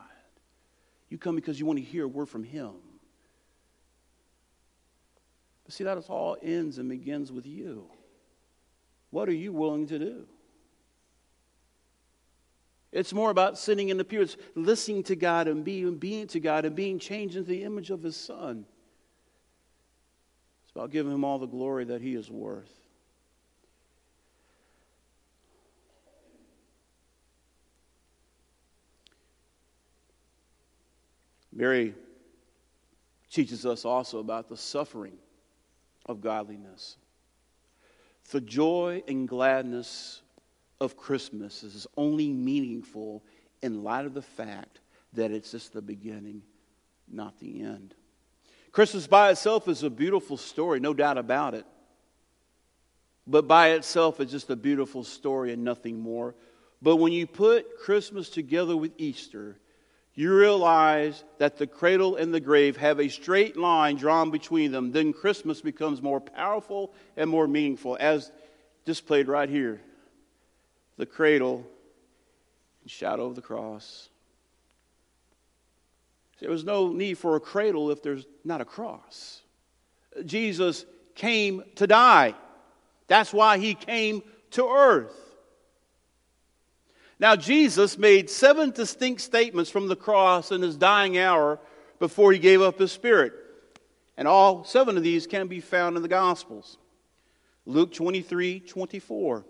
You 1.09 1.17
come 1.17 1.35
because 1.35 1.59
you 1.59 1.65
want 1.65 1.77
to 1.77 1.85
hear 1.85 2.05
a 2.05 2.07
word 2.07 2.29
from 2.29 2.43
Him. 2.43 2.71
But 5.63 5.73
see, 5.73 5.83
that 5.83 5.97
all 6.09 6.35
ends 6.41 6.77
and 6.77 6.89
begins 6.89 7.31
with 7.31 7.45
you. 7.45 7.85
What 9.11 9.29
are 9.29 9.33
you 9.33 9.53
willing 9.53 9.87
to 9.87 9.99
do? 9.99 10.25
It's 12.91 13.13
more 13.13 13.29
about 13.29 13.57
sitting 13.57 13.89
in 13.89 13.97
the 13.97 14.03
pew. 14.03 14.21
It's 14.21 14.35
listening 14.55 15.03
to 15.03 15.15
God 15.15 15.47
and 15.47 15.63
being 15.63 15.87
obedient 15.87 16.31
to 16.31 16.39
God 16.39 16.65
and 16.65 16.75
being 16.75 16.97
changed 16.97 17.37
into 17.37 17.49
the 17.49 17.63
image 17.63 17.91
of 17.91 18.01
His 18.01 18.17
Son. 18.17 18.65
It's 20.71 20.77
about 20.77 20.91
giving 20.91 21.11
him 21.11 21.25
all 21.25 21.37
the 21.37 21.47
glory 21.47 21.83
that 21.83 22.01
he 22.01 22.15
is 22.15 22.31
worth. 22.31 22.71
Mary 31.51 31.93
teaches 33.29 33.65
us 33.65 33.83
also 33.83 34.19
about 34.19 34.47
the 34.47 34.55
suffering 34.55 35.17
of 36.05 36.21
godliness. 36.21 36.95
The 38.31 38.39
joy 38.39 39.03
and 39.09 39.27
gladness 39.27 40.21
of 40.79 40.95
Christmas 40.95 41.63
is 41.63 41.85
only 41.97 42.29
meaningful 42.29 43.25
in 43.61 43.83
light 43.83 44.05
of 44.05 44.13
the 44.13 44.21
fact 44.21 44.79
that 45.11 45.31
it's 45.31 45.51
just 45.51 45.73
the 45.73 45.81
beginning, 45.81 46.43
not 47.11 47.37
the 47.41 47.61
end. 47.61 47.93
Christmas 48.71 49.05
by 49.05 49.31
itself 49.31 49.67
is 49.67 49.83
a 49.83 49.89
beautiful 49.89 50.37
story, 50.37 50.79
no 50.79 50.93
doubt 50.93 51.17
about 51.17 51.53
it. 51.53 51.65
But 53.27 53.47
by 53.47 53.71
itself, 53.71 54.19
it's 54.19 54.31
just 54.31 54.49
a 54.49 54.55
beautiful 54.55 55.03
story 55.03 55.53
and 55.53 55.63
nothing 55.63 55.99
more. 55.99 56.35
But 56.81 56.95
when 56.95 57.13
you 57.13 57.27
put 57.27 57.79
Christmas 57.79 58.29
together 58.29 58.75
with 58.75 58.93
Easter, 58.97 59.57
you 60.13 60.33
realize 60.33 61.23
that 61.37 61.57
the 61.57 61.67
cradle 61.67 62.15
and 62.15 62.33
the 62.33 62.39
grave 62.39 62.77
have 62.77 62.99
a 62.99 63.09
straight 63.09 63.55
line 63.55 63.95
drawn 63.95 64.31
between 64.31 64.71
them. 64.71 64.91
Then 64.91 65.13
Christmas 65.13 65.61
becomes 65.61 66.01
more 66.01 66.19
powerful 66.19 66.93
and 67.15 67.29
more 67.29 67.47
meaningful, 67.47 67.97
as 67.99 68.31
displayed 68.85 69.27
right 69.27 69.49
here. 69.49 69.81
The 70.97 71.05
cradle 71.05 71.65
and 72.81 72.91
shadow 72.91 73.25
of 73.25 73.35
the 73.35 73.41
cross. 73.41 74.09
There 76.41 76.49
was 76.49 76.63
no 76.63 76.89
need 76.91 77.19
for 77.19 77.35
a 77.35 77.39
cradle 77.39 77.91
if 77.91 78.01
there's 78.01 78.25
not 78.43 78.61
a 78.61 78.65
cross. 78.65 79.41
Jesus 80.25 80.85
came 81.13 81.63
to 81.75 81.85
die. 81.85 82.33
That's 83.07 83.31
why 83.31 83.59
he 83.59 83.75
came 83.75 84.23
to 84.51 84.67
earth. 84.67 85.15
Now, 87.19 87.35
Jesus 87.35 87.99
made 87.99 88.31
seven 88.31 88.71
distinct 88.71 89.21
statements 89.21 89.69
from 89.69 89.87
the 89.87 89.95
cross 89.95 90.51
in 90.51 90.63
his 90.63 90.75
dying 90.75 91.19
hour 91.19 91.59
before 91.99 92.31
he 92.31 92.39
gave 92.39 92.63
up 92.63 92.79
his 92.79 92.91
spirit. 92.91 93.33
And 94.17 94.27
all 94.27 94.63
seven 94.63 94.97
of 94.97 95.03
these 95.03 95.27
can 95.27 95.47
be 95.47 95.59
found 95.59 95.95
in 95.95 96.01
the 96.01 96.09
Gospels. 96.09 96.79
Luke 97.67 97.93
23 97.93 98.61
24. 98.61 99.45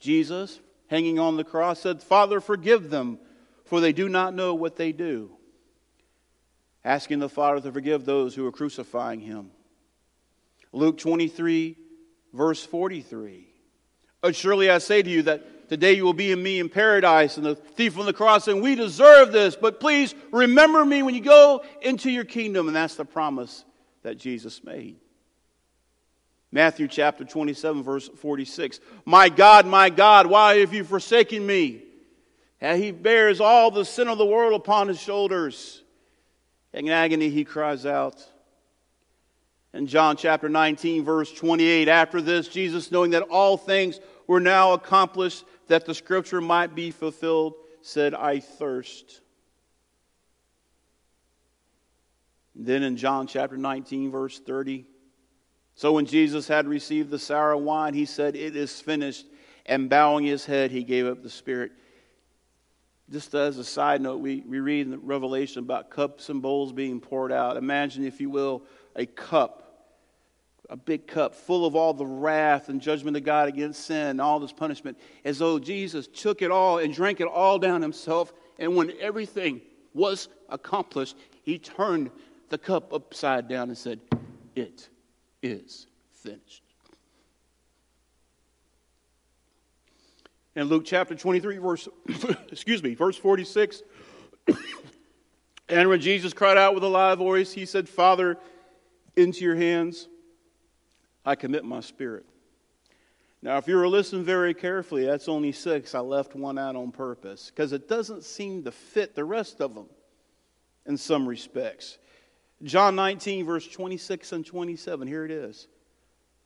Jesus, 0.00 0.58
hanging 0.88 1.18
on 1.18 1.36
the 1.36 1.44
cross, 1.44 1.80
said, 1.80 2.02
Father, 2.02 2.40
forgive 2.40 2.88
them, 2.88 3.18
for 3.66 3.80
they 3.80 3.92
do 3.92 4.08
not 4.08 4.34
know 4.34 4.54
what 4.54 4.76
they 4.76 4.92
do 4.92 5.35
asking 6.86 7.18
the 7.18 7.28
Father 7.28 7.60
to 7.60 7.72
forgive 7.72 8.04
those 8.04 8.32
who 8.36 8.46
are 8.46 8.52
crucifying 8.52 9.18
him. 9.18 9.50
Luke 10.72 10.96
23, 10.98 11.76
verse 12.32 12.64
43. 12.64 13.48
Surely 14.30 14.70
I 14.70 14.78
say 14.78 15.02
to 15.02 15.10
you 15.10 15.22
that 15.22 15.68
today 15.68 15.94
you 15.94 16.04
will 16.04 16.12
be 16.12 16.30
in 16.30 16.40
me 16.40 16.60
in 16.60 16.68
paradise, 16.68 17.36
and 17.38 17.46
the 17.46 17.56
thief 17.56 17.98
on 17.98 18.06
the 18.06 18.12
cross 18.12 18.44
saying, 18.44 18.62
We 18.62 18.76
deserve 18.76 19.32
this, 19.32 19.56
but 19.56 19.80
please 19.80 20.14
remember 20.30 20.84
me 20.84 21.02
when 21.02 21.16
you 21.16 21.20
go 21.20 21.64
into 21.82 22.08
your 22.08 22.24
kingdom. 22.24 22.68
And 22.68 22.76
that's 22.76 22.94
the 22.94 23.04
promise 23.04 23.64
that 24.02 24.16
Jesus 24.16 24.62
made. 24.62 24.96
Matthew 26.52 26.86
chapter 26.86 27.24
27, 27.24 27.82
verse 27.82 28.08
46. 28.08 28.78
My 29.04 29.28
God, 29.28 29.66
my 29.66 29.90
God, 29.90 30.28
why 30.28 30.58
have 30.58 30.72
you 30.72 30.84
forsaken 30.84 31.44
me? 31.44 31.82
And 32.60 32.80
he 32.80 32.92
bears 32.92 33.40
all 33.40 33.72
the 33.72 33.84
sin 33.84 34.06
of 34.06 34.18
the 34.18 34.26
world 34.26 34.54
upon 34.54 34.86
his 34.86 35.00
shoulders. 35.00 35.82
In 36.76 36.88
agony, 36.90 37.30
he 37.30 37.44
cries 37.44 37.86
out. 37.86 38.22
In 39.72 39.86
John 39.86 40.16
chapter 40.16 40.48
19, 40.48 41.04
verse 41.04 41.32
28, 41.32 41.88
after 41.88 42.20
this, 42.20 42.48
Jesus, 42.48 42.92
knowing 42.92 43.10
that 43.10 43.22
all 43.22 43.56
things 43.56 43.98
were 44.26 44.40
now 44.40 44.74
accomplished, 44.74 45.44
that 45.68 45.86
the 45.86 45.94
scripture 45.94 46.40
might 46.40 46.74
be 46.74 46.90
fulfilled, 46.90 47.54
said, 47.80 48.14
I 48.14 48.40
thirst. 48.40 49.22
then 52.58 52.82
in 52.82 52.96
John 52.96 53.26
chapter 53.26 53.56
19, 53.56 54.10
verse 54.10 54.38
30, 54.38 54.86
so 55.74 55.92
when 55.92 56.06
Jesus 56.06 56.48
had 56.48 56.66
received 56.66 57.10
the 57.10 57.18
sour 57.18 57.54
wine, 57.54 57.92
he 57.92 58.06
said, 58.06 58.34
It 58.34 58.56
is 58.56 58.80
finished. 58.80 59.26
and 59.66 59.90
bowing 59.90 60.24
his 60.24 60.46
head, 60.46 60.70
he 60.70 60.84
gave 60.84 61.06
up 61.06 61.22
the 61.22 61.28
spirit. 61.28 61.72
Just 63.10 63.34
as 63.34 63.58
a 63.58 63.64
side 63.64 64.00
note, 64.00 64.18
we, 64.18 64.42
we 64.46 64.58
read 64.58 64.86
in 64.86 64.90
the 64.90 64.98
Revelation 64.98 65.60
about 65.60 65.90
cups 65.90 66.28
and 66.28 66.42
bowls 66.42 66.72
being 66.72 67.00
poured 67.00 67.30
out. 67.30 67.56
Imagine, 67.56 68.04
if 68.04 68.20
you 68.20 68.28
will, 68.28 68.62
a 68.96 69.06
cup, 69.06 69.62
a 70.68 70.76
big 70.76 71.06
cup 71.06 71.34
full 71.34 71.64
of 71.64 71.76
all 71.76 71.94
the 71.94 72.06
wrath 72.06 72.68
and 72.68 72.80
judgment 72.80 73.16
of 73.16 73.22
God 73.22 73.48
against 73.48 73.86
sin 73.86 74.08
and 74.08 74.20
all 74.20 74.40
this 74.40 74.52
punishment, 74.52 74.98
as 75.24 75.38
though 75.38 75.60
Jesus 75.60 76.08
took 76.08 76.42
it 76.42 76.50
all 76.50 76.78
and 76.78 76.92
drank 76.92 77.20
it 77.20 77.28
all 77.28 77.60
down 77.60 77.80
himself. 77.80 78.32
And 78.58 78.74
when 78.74 78.92
everything 79.00 79.60
was 79.94 80.28
accomplished, 80.48 81.16
he 81.44 81.60
turned 81.60 82.10
the 82.48 82.58
cup 82.58 82.92
upside 82.92 83.46
down 83.46 83.68
and 83.68 83.78
said, 83.78 84.00
It 84.56 84.88
is 85.42 85.86
finished. 86.12 86.65
In 90.56 90.68
Luke 90.68 90.86
chapter 90.86 91.14
23, 91.14 91.58
verse, 91.58 91.86
excuse 92.50 92.82
me, 92.82 92.94
verse 92.94 93.18
46, 93.18 93.82
and 95.68 95.88
when 95.90 96.00
Jesus 96.00 96.32
cried 96.32 96.56
out 96.56 96.74
with 96.74 96.82
a 96.82 96.88
loud 96.88 97.18
voice, 97.18 97.52
he 97.52 97.66
said, 97.66 97.86
Father, 97.86 98.38
into 99.16 99.44
your 99.44 99.54
hands 99.54 100.08
I 101.26 101.34
commit 101.34 101.64
my 101.66 101.80
spirit. 101.80 102.24
Now, 103.42 103.58
if 103.58 103.68
you 103.68 103.76
were 103.76 103.86
listening 103.86 104.24
very 104.24 104.54
carefully, 104.54 105.04
that's 105.04 105.28
only 105.28 105.52
six. 105.52 105.94
I 105.94 106.00
left 106.00 106.34
one 106.34 106.56
out 106.56 106.74
on 106.74 106.90
purpose 106.90 107.52
because 107.54 107.72
it 107.74 107.86
doesn't 107.86 108.24
seem 108.24 108.64
to 108.64 108.72
fit 108.72 109.14
the 109.14 109.24
rest 109.24 109.60
of 109.60 109.74
them 109.74 109.86
in 110.86 110.96
some 110.96 111.28
respects. 111.28 111.98
John 112.62 112.96
19, 112.96 113.44
verse 113.44 113.68
26 113.68 114.32
and 114.32 114.46
27, 114.46 115.06
here 115.06 115.26
it 115.26 115.30
is. 115.30 115.68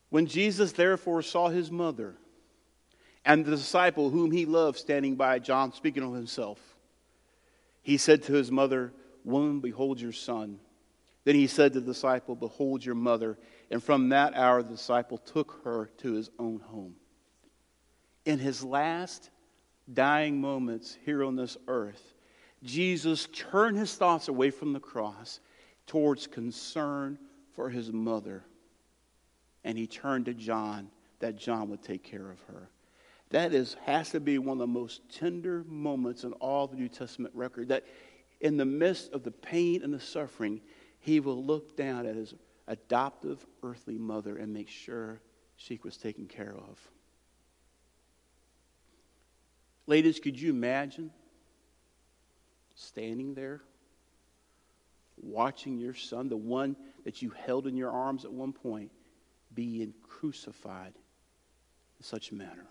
When 0.09 0.27
Jesus 0.27 0.73
therefore 0.73 1.23
saw 1.23 1.49
his 1.49 1.71
mother 1.71 2.17
and 3.25 3.45
the 3.45 3.51
disciple 3.53 4.11
whom 4.11 4.31
he 4.31 4.47
loved 4.47 4.79
standing 4.79 5.17
by, 5.17 5.39
John 5.39 5.73
speaking 5.73 6.03
of 6.03 6.15
himself, 6.15 6.59
he 7.83 7.97
said 7.97 8.23
to 8.25 8.33
his 8.33 8.51
mother, 8.51 8.93
Woman, 9.25 9.61
behold 9.61 10.01
your 10.01 10.13
son. 10.13 10.59
Then 11.25 11.35
he 11.35 11.47
said 11.47 11.75
to 11.75 11.81
the 11.81 11.93
disciple, 11.93 12.35
Behold 12.35 12.85
your 12.85 12.95
mother. 12.95 13.39
And 13.71 13.83
from 13.83 14.09
that 14.09 14.35
hour, 14.35 14.63
the 14.63 14.71
disciple 14.71 15.19
took 15.19 15.61
her 15.65 15.91
to 15.99 16.13
his 16.13 16.31
own 16.39 16.61
home. 16.61 16.95
In 18.25 18.39
his 18.39 18.65
last 18.65 19.31
dying 19.93 20.41
moments 20.41 20.97
here 21.05 21.25
on 21.25 21.37
this 21.37 21.57
earth, 21.69 22.15
Jesus 22.63 23.29
turned 23.33 23.77
his 23.77 23.95
thoughts 23.95 24.29
away 24.29 24.51
from 24.51 24.73
the 24.73 24.81
cross 24.81 25.41
towards 25.87 26.27
concern 26.27 27.19
for 27.55 27.69
his 27.69 27.93
mother. 27.93 28.45
And 29.65 29.77
he 29.77 29.87
turned 29.87 30.27
to 30.27 30.35
John 30.35 30.91
that 31.19 31.37
John 31.37 31.69
would 31.69 31.83
take 31.83 32.03
care 32.03 32.31
of 32.31 32.41
her. 32.43 32.71
That 33.31 33.55
is, 33.55 33.77
has 33.87 34.11
to 34.11 34.21
be 34.21 34.39
one 34.39 34.57
of 34.57 34.59
the 34.59 34.67
most 34.67 35.03
tender 35.09 35.65
moments 35.69 36.25
in 36.25 36.33
all 36.35 36.67
the 36.67 36.77
New 36.77 36.89
Testament 36.89 37.35
record. 37.35 37.69
That 37.69 37.85
in 38.41 38.57
the 38.57 38.65
midst 38.65 39.13
of 39.13 39.23
the 39.23 39.31
pain 39.31 39.83
and 39.83 39.95
the 39.95 40.01
suffering, 40.01 40.61
he 40.99 41.21
will 41.21 41.45
look 41.45 41.77
down 41.77 42.07
at 42.07 42.17
his 42.17 42.35
adoptive 42.67 43.47
earthly 43.63 43.99
mother 43.99 44.37
and 44.37 44.53
make 44.53 44.69
sure 44.69 45.21
she 45.57 45.79
was 45.85 45.97
taken 45.97 46.27
care 46.27 46.55
of. 46.57 46.79
Ladies, 49.87 50.19
could 50.19 50.41
you 50.41 50.51
imagine 50.51 51.11
standing 52.75 53.35
there, 53.35 53.61
watching 55.21 55.79
your 55.79 55.95
son, 55.95 56.29
the 56.29 56.37
one 56.37 56.77
that 57.05 57.23
you 57.23 57.31
held 57.31 57.67
in 57.67 57.77
your 57.77 57.91
arms 57.91 58.25
at 58.25 58.33
one 58.33 58.53
point, 58.53 58.91
being 59.55 59.95
crucified 60.03 60.95
in 61.99 62.05
such 62.05 62.31
a 62.31 62.35
manner? 62.35 62.67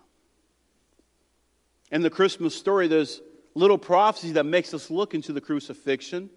In 1.90 2.02
the 2.02 2.10
Christmas 2.10 2.54
story, 2.54 2.86
there's 2.88 3.20
little 3.54 3.78
prophecy 3.78 4.32
that 4.32 4.44
makes 4.44 4.72
us 4.74 4.90
look 4.90 5.14
into 5.14 5.32
the 5.32 5.40
crucifixion. 5.40 6.30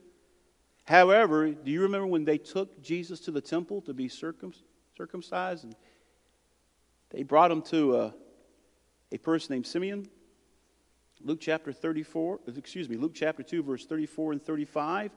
However, 0.86 1.52
do 1.52 1.72
you 1.72 1.82
remember 1.82 2.08
when 2.08 2.26
they 2.26 2.38
took 2.38 2.82
Jesus 2.82 3.20
to 3.22 3.32
the 3.32 3.42
temple 3.42 3.82
to 3.82 3.94
be 3.94 4.08
circum- 4.08 4.54
circumcised? 4.98 5.64
And 5.64 5.76
they 7.12 7.24
brought 7.24 7.52
him 7.52 7.62
to 7.64 7.98
a, 7.98 8.14
a 9.12 9.18
person 9.20 9.54
named 9.54 9.68
Simeon. 9.68 10.10
Luke 11.22 11.40
chapter 11.40 11.72
34, 11.72 12.40
excuse 12.58 12.90
me, 12.90 12.98
Luke 12.98 13.14
chapter 13.14 13.44
2, 13.44 13.64
verse 13.64 13.86
34 13.86 14.34
and 14.34 14.42
35. 14.42 15.12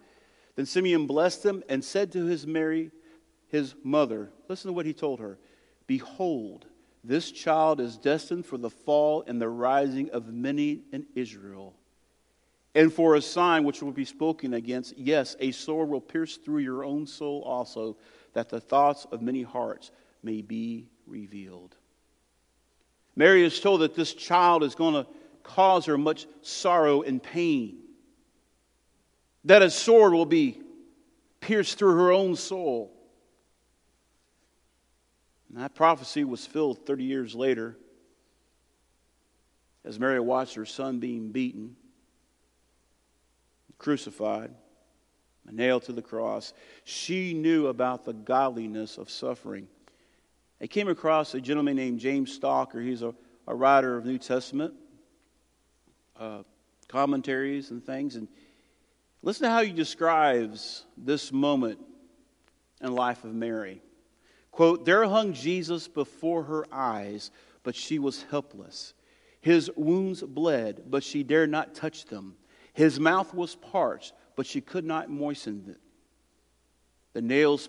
Then 0.54 0.66
Simeon 0.66 1.06
blessed 1.06 1.44
him 1.44 1.64
and 1.68 1.84
said 1.84 2.12
to 2.12 2.26
his 2.26 2.46
Mary, 2.46 2.92
his 3.48 3.74
mother, 3.82 4.30
listen 4.48 4.68
to 4.68 4.72
what 4.72 4.86
he 4.86 4.92
told 4.92 5.20
her 5.20 5.38
Behold, 5.86 6.66
this 7.06 7.30
child 7.30 7.80
is 7.80 7.96
destined 7.96 8.46
for 8.46 8.58
the 8.58 8.70
fall 8.70 9.24
and 9.26 9.40
the 9.40 9.48
rising 9.48 10.10
of 10.10 10.32
many 10.32 10.82
in 10.92 11.06
Israel 11.14 11.74
and 12.76 12.92
for 12.92 13.14
a 13.14 13.22
sign 13.22 13.64
which 13.64 13.82
will 13.82 13.90
be 13.90 14.04
spoken 14.04 14.52
against. 14.52 14.98
Yes, 14.98 15.34
a 15.40 15.50
sword 15.50 15.88
will 15.88 16.00
pierce 16.00 16.36
through 16.36 16.58
your 16.58 16.84
own 16.84 17.06
soul 17.06 17.42
also, 17.42 17.96
that 18.34 18.50
the 18.50 18.60
thoughts 18.60 19.06
of 19.10 19.22
many 19.22 19.42
hearts 19.42 19.90
may 20.22 20.42
be 20.42 20.86
revealed. 21.06 21.74
Mary 23.16 23.42
is 23.44 23.58
told 23.60 23.80
that 23.80 23.94
this 23.94 24.12
child 24.12 24.62
is 24.62 24.74
going 24.74 24.92
to 24.92 25.06
cause 25.42 25.86
her 25.86 25.96
much 25.96 26.26
sorrow 26.42 27.00
and 27.00 27.22
pain, 27.22 27.78
that 29.44 29.62
a 29.62 29.70
sword 29.70 30.12
will 30.12 30.26
be 30.26 30.60
pierced 31.40 31.78
through 31.78 31.96
her 31.96 32.12
own 32.12 32.36
soul. 32.36 32.92
And 35.56 35.64
that 35.64 35.74
prophecy 35.74 36.22
was 36.22 36.44
filled 36.44 36.84
30 36.84 37.04
years 37.04 37.34
later 37.34 37.78
as 39.86 39.98
Mary 39.98 40.20
watched 40.20 40.54
her 40.56 40.66
son 40.66 40.98
being 40.98 41.32
beaten 41.32 41.76
crucified, 43.78 44.50
nailed 45.50 45.84
to 45.84 45.94
the 45.94 46.02
cross. 46.02 46.52
She 46.84 47.32
knew 47.32 47.68
about 47.68 48.04
the 48.04 48.12
godliness 48.12 48.98
of 48.98 49.08
suffering. 49.08 49.66
I 50.60 50.66
came 50.66 50.88
across 50.88 51.32
a 51.32 51.40
gentleman 51.40 51.76
named 51.76 52.00
James 52.00 52.34
Stalker. 52.34 52.82
He's 52.82 53.00
a, 53.00 53.14
a 53.46 53.54
writer 53.54 53.96
of 53.96 54.04
New 54.04 54.18
Testament 54.18 54.74
uh, 56.20 56.42
commentaries 56.86 57.70
and 57.70 57.82
things. 57.82 58.16
And 58.16 58.28
listen 59.22 59.44
to 59.44 59.50
how 59.50 59.62
he 59.62 59.72
describes 59.72 60.84
this 60.98 61.32
moment 61.32 61.78
in 62.82 62.88
the 62.88 62.92
life 62.92 63.24
of 63.24 63.32
Mary. 63.32 63.80
Quote, 64.56 64.86
There 64.86 65.04
hung 65.04 65.34
Jesus 65.34 65.86
before 65.86 66.44
her 66.44 66.66
eyes, 66.72 67.30
but 67.62 67.76
she 67.76 67.98
was 67.98 68.22
helpless. 68.30 68.94
His 69.42 69.70
wounds 69.76 70.22
bled, 70.22 70.84
but 70.88 71.04
she 71.04 71.22
dared 71.22 71.50
not 71.50 71.74
touch 71.74 72.06
them. 72.06 72.36
His 72.72 72.98
mouth 72.98 73.34
was 73.34 73.54
parched, 73.54 74.14
but 74.34 74.46
she 74.46 74.62
could 74.62 74.86
not 74.86 75.10
moisten 75.10 75.66
it. 75.68 75.80
The 77.12 77.20
nails 77.20 77.68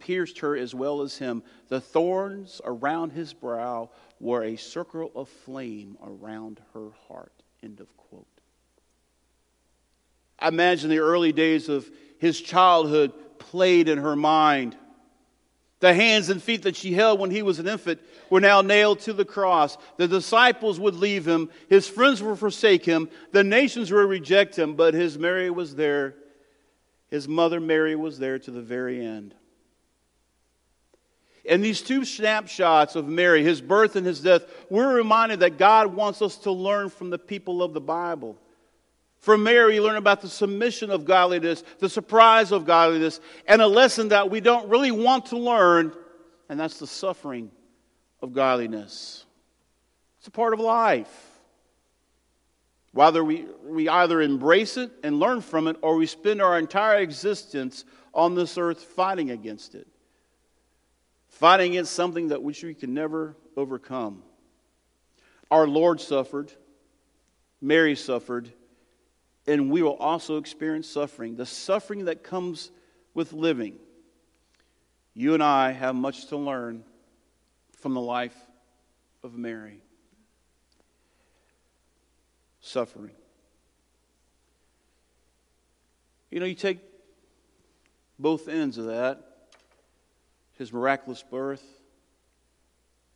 pierced 0.00 0.40
her 0.40 0.56
as 0.56 0.74
well 0.74 1.02
as 1.02 1.16
him. 1.16 1.44
The 1.68 1.80
thorns 1.80 2.60
around 2.64 3.12
his 3.12 3.32
brow 3.32 3.90
were 4.18 4.42
a 4.42 4.56
circle 4.56 5.12
of 5.14 5.28
flame 5.28 5.96
around 6.02 6.60
her 6.74 6.90
heart. 7.06 7.44
End 7.62 7.78
of 7.78 7.96
quote. 7.96 8.26
I 10.40 10.48
imagine 10.48 10.90
the 10.90 10.98
early 10.98 11.30
days 11.30 11.68
of 11.68 11.88
his 12.18 12.40
childhood 12.40 13.12
played 13.38 13.88
in 13.88 13.98
her 13.98 14.16
mind. 14.16 14.76
The 15.80 15.92
hands 15.92 16.30
and 16.30 16.42
feet 16.42 16.62
that 16.62 16.76
she 16.76 16.92
held 16.92 17.20
when 17.20 17.30
he 17.30 17.42
was 17.42 17.58
an 17.58 17.68
infant 17.68 18.00
were 18.30 18.40
now 18.40 18.62
nailed 18.62 19.00
to 19.00 19.12
the 19.12 19.24
cross. 19.24 19.76
The 19.96 20.08
disciples 20.08 20.80
would 20.80 20.94
leave 20.94 21.26
him. 21.26 21.50
His 21.68 21.88
friends 21.88 22.22
would 22.22 22.38
forsake 22.38 22.84
him. 22.84 23.08
The 23.32 23.44
nations 23.44 23.92
would 23.92 24.08
reject 24.08 24.58
him. 24.58 24.76
But 24.76 24.94
his 24.94 25.18
Mary 25.18 25.50
was 25.50 25.74
there. 25.74 26.14
His 27.10 27.28
mother 27.28 27.60
Mary 27.60 27.96
was 27.96 28.18
there 28.18 28.38
to 28.38 28.50
the 28.50 28.62
very 28.62 29.04
end. 29.04 29.34
And 31.46 31.62
these 31.62 31.82
two 31.82 32.04
snapshots 32.04 32.96
of 32.96 33.06
Mary, 33.06 33.42
his 33.42 33.60
birth 33.60 33.96
and 33.96 34.06
his 34.06 34.20
death, 34.20 34.44
we're 34.70 34.94
reminded 34.94 35.40
that 35.40 35.58
God 35.58 35.94
wants 35.94 36.22
us 36.22 36.36
to 36.38 36.50
learn 36.50 36.88
from 36.88 37.10
the 37.10 37.18
people 37.18 37.62
of 37.62 37.74
the 37.74 37.80
Bible. 37.80 38.38
From 39.24 39.42
Mary, 39.42 39.76
you 39.76 39.82
learn 39.82 39.96
about 39.96 40.20
the 40.20 40.28
submission 40.28 40.90
of 40.90 41.06
godliness, 41.06 41.64
the 41.78 41.88
surprise 41.88 42.52
of 42.52 42.66
godliness, 42.66 43.22
and 43.48 43.62
a 43.62 43.66
lesson 43.66 44.08
that 44.08 44.28
we 44.28 44.38
don't 44.38 44.68
really 44.68 44.90
want 44.90 45.24
to 45.26 45.38
learn, 45.38 45.94
and 46.50 46.60
that's 46.60 46.78
the 46.78 46.86
suffering 46.86 47.50
of 48.20 48.34
godliness. 48.34 49.24
It's 50.18 50.28
a 50.28 50.30
part 50.30 50.52
of 50.52 50.60
life. 50.60 51.08
Whether 52.92 53.24
we, 53.24 53.46
we 53.64 53.88
either 53.88 54.20
embrace 54.20 54.76
it 54.76 54.90
and 55.02 55.18
learn 55.18 55.40
from 55.40 55.68
it, 55.68 55.78
or 55.80 55.96
we 55.96 56.04
spend 56.04 56.42
our 56.42 56.58
entire 56.58 56.98
existence 56.98 57.86
on 58.12 58.34
this 58.34 58.58
earth 58.58 58.82
fighting 58.82 59.30
against 59.30 59.74
it, 59.74 59.86
fighting 61.28 61.70
against 61.70 61.94
something 61.94 62.28
that 62.28 62.42
which 62.42 62.62
we 62.62 62.74
can 62.74 62.92
never 62.92 63.38
overcome. 63.56 64.22
Our 65.50 65.66
Lord 65.66 66.02
suffered, 66.02 66.52
Mary 67.62 67.96
suffered 67.96 68.52
and 69.46 69.70
we 69.70 69.82
will 69.82 69.96
also 69.96 70.38
experience 70.38 70.88
suffering, 70.88 71.36
the 71.36 71.46
suffering 71.46 72.06
that 72.06 72.22
comes 72.22 72.70
with 73.12 73.32
living. 73.32 73.76
You 75.12 75.34
and 75.34 75.42
I 75.42 75.72
have 75.72 75.94
much 75.94 76.26
to 76.28 76.36
learn 76.36 76.84
from 77.78 77.94
the 77.94 78.00
life 78.00 78.36
of 79.22 79.34
Mary. 79.34 79.80
suffering. 82.64 83.14
You 86.30 86.40
know, 86.40 86.46
you 86.46 86.54
take 86.54 86.78
both 88.18 88.48
ends 88.48 88.78
of 88.78 88.86
that 88.86 89.30
his 90.56 90.72
miraculous 90.72 91.22
birth, 91.22 91.64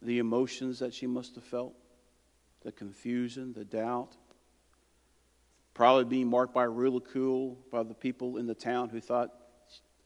the 0.02 0.18
emotions 0.18 0.80
that 0.80 0.92
she 0.92 1.06
must 1.06 1.36
have 1.36 1.44
felt, 1.44 1.72
the 2.64 2.72
confusion, 2.72 3.52
the 3.52 3.64
doubt, 3.64 4.16
probably 5.78 6.04
being 6.04 6.26
marked 6.26 6.52
by 6.52 6.64
ridicule 6.64 7.56
by 7.70 7.84
the 7.84 7.94
people 7.94 8.38
in 8.38 8.48
the 8.48 8.54
town 8.54 8.88
who 8.88 9.00
thought 9.00 9.32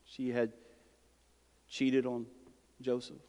she 0.04 0.28
had 0.28 0.52
cheated 1.66 2.04
on 2.04 2.26
Joseph. 2.82 3.22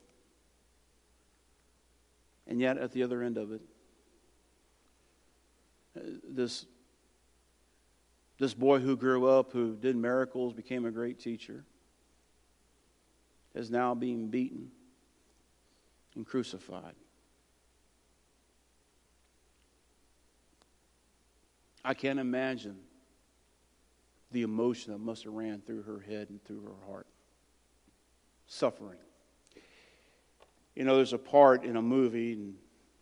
And 2.45 2.60
yet, 2.60 2.77
at 2.77 2.91
the 2.91 3.01
other 3.01 3.23
end 3.23 3.38
of 3.38 3.53
it, 3.53 3.62
this, 5.95 6.65
this 8.39 8.53
boy 8.53 8.79
who 8.79 8.97
grew 8.97 9.25
up, 9.25 9.53
who 9.53 9.77
did 9.77 9.95
miracles, 9.95 10.51
became 10.53 10.86
a 10.86 10.91
great 10.91 11.21
teacher, 11.21 11.63
is 13.56 13.71
now 13.71 13.95
being 13.95 14.27
beaten 14.27 14.69
and 16.15 16.25
crucified. 16.25 16.95
I 21.84 21.93
can't 21.93 22.19
imagine 22.19 22.78
the 24.32 24.41
emotion 24.41 24.93
that 24.93 25.00
must 25.00 25.24
have 25.26 25.34
ran 25.34 25.62
through 25.62 25.84
her 25.84 26.00
head 26.00 26.30
and 26.30 26.43
through 26.43 26.62
her 26.62 26.88
heart. 26.88 27.08
Suffering. 28.48 28.98
You 30.76 30.86
know, 30.86 30.96
there's 30.96 31.13
a 31.13 31.19
part 31.19 31.63
in 31.63 31.76
a 31.76 31.82
movie, 31.82 32.34
and 32.34 32.56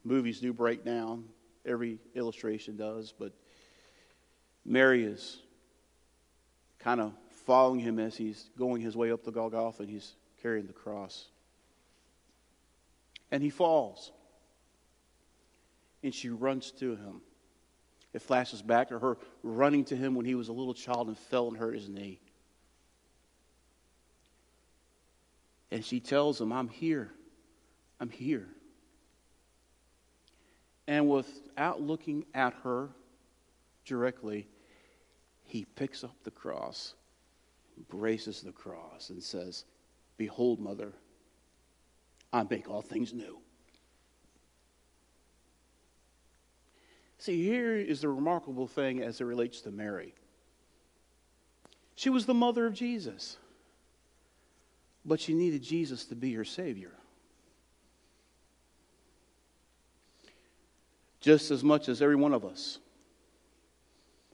movies 0.04 0.40
do 0.40 0.52
break 0.52 0.84
down. 0.84 1.26
Every 1.66 2.00
illustration 2.16 2.76
does, 2.76 3.14
but 3.18 3.34
Mary 4.66 5.04
is 5.04 5.40
kind 6.80 7.00
of 7.00 7.14
following 7.46 7.80
him 7.80 8.00
as 8.00 8.16
he's 8.16 8.50
going 8.58 8.82
his 8.82 8.98
way 8.98 9.12
up 9.12 9.24
the 9.24 9.32
Golgotha 9.32 9.84
and 9.84 9.92
he's 9.92 10.16
carrying 10.42 10.68
the 10.68 10.74
cross. 10.74 11.28
And 13.32 13.42
he 13.42 13.50
falls. 13.50 14.12
And 16.04 16.14
she 16.14 16.30
runs 16.30 16.72
to 16.72 16.96
him. 16.96 17.22
It 18.14 18.22
flashes 18.22 18.62
back 18.62 18.90
to 18.90 19.00
her 19.00 19.18
running 19.42 19.86
to 19.86 19.96
him 19.96 20.16
when 20.16 20.26
he 20.26 20.36
was 20.36 20.50
a 20.50 20.54
little 20.54 20.74
child 20.74 21.08
and 21.08 21.18
fell 21.18 21.48
and 21.48 21.58
hurt 21.58 21.76
his 21.76 21.88
knee. 21.88 22.20
And 25.72 25.86
she 25.86 26.02
tells 26.02 26.40
him, 26.40 26.52
I'm 26.52 26.68
here. 26.68 27.12
I'm 28.00 28.10
here. 28.10 28.48
And 30.88 31.10
without 31.10 31.82
looking 31.82 32.26
at 32.34 32.54
her 32.64 32.90
directly, 33.86 34.48
he 35.46 35.64
picks 35.64 36.04
up 36.04 36.16
the 36.24 36.32
cross, 36.32 36.96
embraces 37.78 38.42
the 38.42 38.52
cross, 38.52 39.10
and 39.10 39.24
says, 39.24 39.64
Behold, 40.18 40.60
mother, 40.60 40.92
I 42.34 42.44
make 42.50 42.70
all 42.70 42.82
things 42.82 43.14
new. 43.14 43.40
See, 47.22 47.44
here 47.44 47.76
is 47.76 48.02
the 48.02 48.10
remarkable 48.10 48.66
thing 48.66 49.04
as 49.04 49.22
it 49.22 49.26
relates 49.26 49.62
to 49.62 49.72
Mary. 49.72 50.16
She 51.94 52.10
was 52.10 52.26
the 52.26 52.34
mother 52.34 52.66
of 52.66 52.74
Jesus, 52.74 53.38
but 55.06 55.20
she 55.20 55.36
needed 55.36 55.62
Jesus 55.62 56.06
to 56.06 56.16
be 56.16 56.34
her 56.34 56.44
Savior. 56.44 56.94
Just 61.20 61.52
as 61.52 61.64
much 61.64 61.90
as 61.90 62.02
every 62.02 62.16
one 62.16 62.34
of 62.34 62.44
us. 62.44 62.80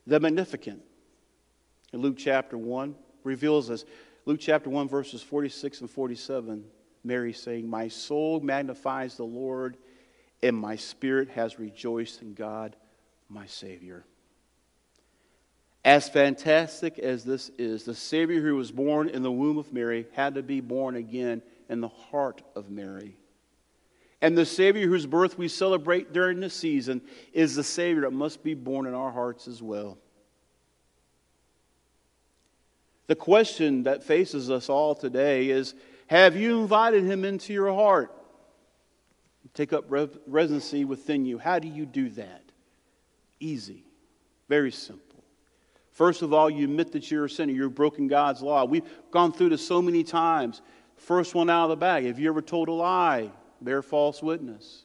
The 0.05 0.21
Magnificat 0.21 0.79
in 1.91 1.99
Luke 1.99 2.15
chapter 2.17 2.57
1 2.57 2.95
reveals 3.25 3.69
us. 3.69 3.83
Luke 4.23 4.39
chapter 4.39 4.69
1, 4.69 4.87
verses 4.87 5.21
46 5.21 5.81
and 5.81 5.91
47, 5.91 6.63
Mary 7.03 7.33
saying, 7.33 7.69
My 7.69 7.89
soul 7.89 8.39
magnifies 8.39 9.17
the 9.17 9.25
Lord 9.25 9.75
and 10.43 10.55
my 10.55 10.75
spirit 10.75 11.29
has 11.29 11.59
rejoiced 11.59 12.21
in 12.21 12.33
God, 12.33 12.75
my 13.29 13.45
Savior. 13.45 14.05
As 15.83 16.09
fantastic 16.09 16.99
as 16.99 17.23
this 17.23 17.49
is, 17.57 17.85
the 17.85 17.95
Savior 17.95 18.41
who 18.41 18.55
was 18.55 18.71
born 18.71 19.09
in 19.09 19.23
the 19.23 19.31
womb 19.31 19.57
of 19.57 19.71
Mary 19.71 20.05
had 20.13 20.35
to 20.35 20.43
be 20.43 20.59
born 20.59 20.95
again 20.95 21.41
in 21.69 21.81
the 21.81 21.87
heart 21.87 22.41
of 22.55 22.69
Mary. 22.69 23.17
And 24.21 24.37
the 24.37 24.45
Savior 24.45 24.87
whose 24.87 25.05
birth 25.05 25.37
we 25.37 25.47
celebrate 25.47 26.11
during 26.11 26.39
this 26.39 26.55
season 26.55 27.01
is 27.33 27.55
the 27.55 27.63
Savior 27.63 28.01
that 28.01 28.11
must 28.11 28.43
be 28.43 28.53
born 28.53 28.85
in 28.85 28.93
our 28.93 29.11
hearts 29.11 29.47
as 29.47 29.61
well. 29.61 29.97
The 33.05 33.15
question 33.15 33.83
that 33.83 34.03
faces 34.03 34.51
us 34.51 34.69
all 34.69 34.95
today 34.95 35.49
is 35.49 35.73
Have 36.07 36.35
you 36.35 36.61
invited 36.61 37.03
Him 37.03 37.23
into 37.23 37.53
your 37.53 37.73
heart? 37.73 38.11
Take 39.57 39.73
up 39.73 39.85
residency 39.89 40.85
within 40.85 41.25
you. 41.25 41.39
How 41.39 41.57
do 41.57 41.67
you 41.67 41.87
do 41.87 42.09
that? 42.11 42.43
Easy, 43.39 43.83
very 44.47 44.71
simple. 44.71 45.23
First 45.93 46.21
of 46.21 46.31
all, 46.31 46.47
you 46.47 46.65
admit 46.65 46.91
that 46.91 47.09
you're 47.09 47.25
a 47.25 47.29
sinner. 47.29 47.51
You've 47.51 47.73
broken 47.73 48.07
God's 48.07 48.43
law. 48.43 48.65
We've 48.65 48.87
gone 49.09 49.33
through 49.33 49.49
this 49.49 49.65
so 49.65 49.81
many 49.81 50.03
times. 50.03 50.61
First 50.95 51.33
one 51.33 51.49
out 51.49 51.63
of 51.63 51.69
the 51.71 51.75
bag. 51.75 52.05
Have 52.05 52.19
you 52.19 52.29
ever 52.29 52.41
told 52.41 52.67
a 52.67 52.71
lie? 52.71 53.31
Bear 53.59 53.81
false 53.81 54.21
witness. 54.21 54.83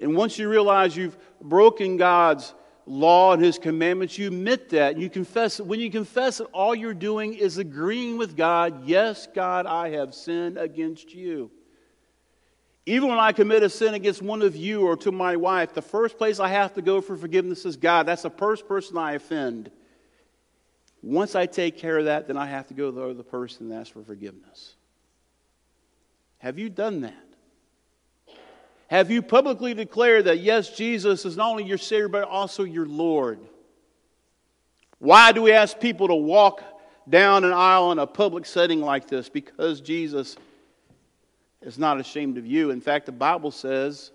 And 0.00 0.16
once 0.16 0.36
you 0.36 0.48
realize 0.48 0.96
you've 0.96 1.16
broken 1.40 1.96
God's 1.96 2.54
law 2.86 3.34
and 3.34 3.42
his 3.42 3.56
commandments, 3.56 4.18
you 4.18 4.26
admit 4.26 4.68
that 4.70 4.94
and 4.94 5.02
you 5.02 5.08
confess 5.08 5.60
it. 5.60 5.66
When 5.66 5.78
you 5.78 5.92
confess 5.92 6.40
it, 6.40 6.48
all 6.52 6.74
you're 6.74 6.92
doing 6.92 7.34
is 7.34 7.58
agreeing 7.58 8.18
with 8.18 8.36
God, 8.36 8.84
yes, 8.84 9.28
God, 9.32 9.64
I 9.66 9.90
have 9.90 10.12
sinned 10.12 10.58
against 10.58 11.14
you. 11.14 11.52
Even 12.88 13.08
when 13.08 13.18
I 13.18 13.32
commit 13.32 13.64
a 13.64 13.68
sin 13.68 13.94
against 13.94 14.22
one 14.22 14.42
of 14.42 14.54
you 14.54 14.86
or 14.86 14.96
to 14.98 15.10
my 15.10 15.34
wife, 15.34 15.74
the 15.74 15.82
first 15.82 16.16
place 16.16 16.38
I 16.38 16.48
have 16.48 16.74
to 16.74 16.82
go 16.82 17.00
for 17.00 17.16
forgiveness 17.16 17.66
is 17.66 17.76
God. 17.76 18.06
That's 18.06 18.22
the 18.22 18.30
first 18.30 18.68
person 18.68 18.96
I 18.96 19.14
offend. 19.14 19.72
Once 21.02 21.34
I 21.34 21.46
take 21.46 21.78
care 21.78 21.98
of 21.98 22.04
that, 22.04 22.28
then 22.28 22.36
I 22.36 22.46
have 22.46 22.68
to 22.68 22.74
go 22.74 22.90
to 22.90 22.92
the 22.92 23.08
other 23.08 23.22
person 23.24 23.70
and 23.70 23.80
ask 23.80 23.92
for 23.92 24.02
forgiveness. 24.02 24.74
Have 26.38 26.60
you 26.60 26.68
done 26.68 27.00
that? 27.00 27.14
Have 28.88 29.10
you 29.10 29.20
publicly 29.20 29.74
declared 29.74 30.26
that, 30.26 30.38
yes, 30.38 30.70
Jesus 30.70 31.24
is 31.24 31.36
not 31.36 31.50
only 31.50 31.64
your 31.64 31.78
Savior, 31.78 32.08
but 32.08 32.22
also 32.22 32.62
your 32.62 32.86
Lord? 32.86 33.40
Why 35.00 35.32
do 35.32 35.42
we 35.42 35.50
ask 35.50 35.80
people 35.80 36.06
to 36.06 36.14
walk 36.14 36.62
down 37.08 37.42
an 37.44 37.52
aisle 37.52 37.90
in 37.90 37.98
a 37.98 38.06
public 38.06 38.46
setting 38.46 38.80
like 38.80 39.08
this? 39.08 39.28
Because 39.28 39.80
Jesus 39.80 40.36
is 41.66 41.78
not 41.78 41.98
ashamed 41.98 42.38
of 42.38 42.46
you. 42.46 42.70
In 42.70 42.80
fact, 42.80 43.06
the 43.06 43.12
Bible 43.12 43.50
says 43.50 44.12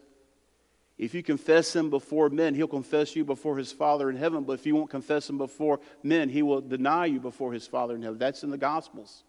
if 0.98 1.14
you 1.14 1.22
confess 1.22 1.76
him 1.76 1.90
before 1.90 2.30
men, 2.30 2.54
he'll 2.54 2.68
confess 2.68 3.16
you 3.16 3.26
before 3.26 3.58
his 3.58 3.72
Father 3.72 4.10
in 4.10 4.16
heaven. 4.16 4.44
But 4.44 4.54
if 4.54 4.66
you 4.66 4.76
won't 4.76 4.90
confess 4.90 5.30
him 5.30 5.38
before 5.38 5.80
men, 6.02 6.30
he 6.30 6.44
will 6.44 6.62
deny 6.62 7.08
you 7.08 7.20
before 7.20 7.52
his 7.52 7.68
Father 7.68 7.96
in 7.96 8.04
heaven. 8.04 8.20
That's 8.20 8.44
in 8.44 8.52
the 8.52 8.58
Gospels. 8.58 9.24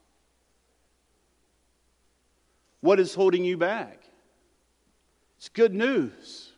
What 2.80 3.00
is 3.00 3.14
holding 3.14 3.42
you 3.44 3.56
back? 3.56 4.02
It's 5.38 5.48
good 5.48 5.74
news. 5.74 6.52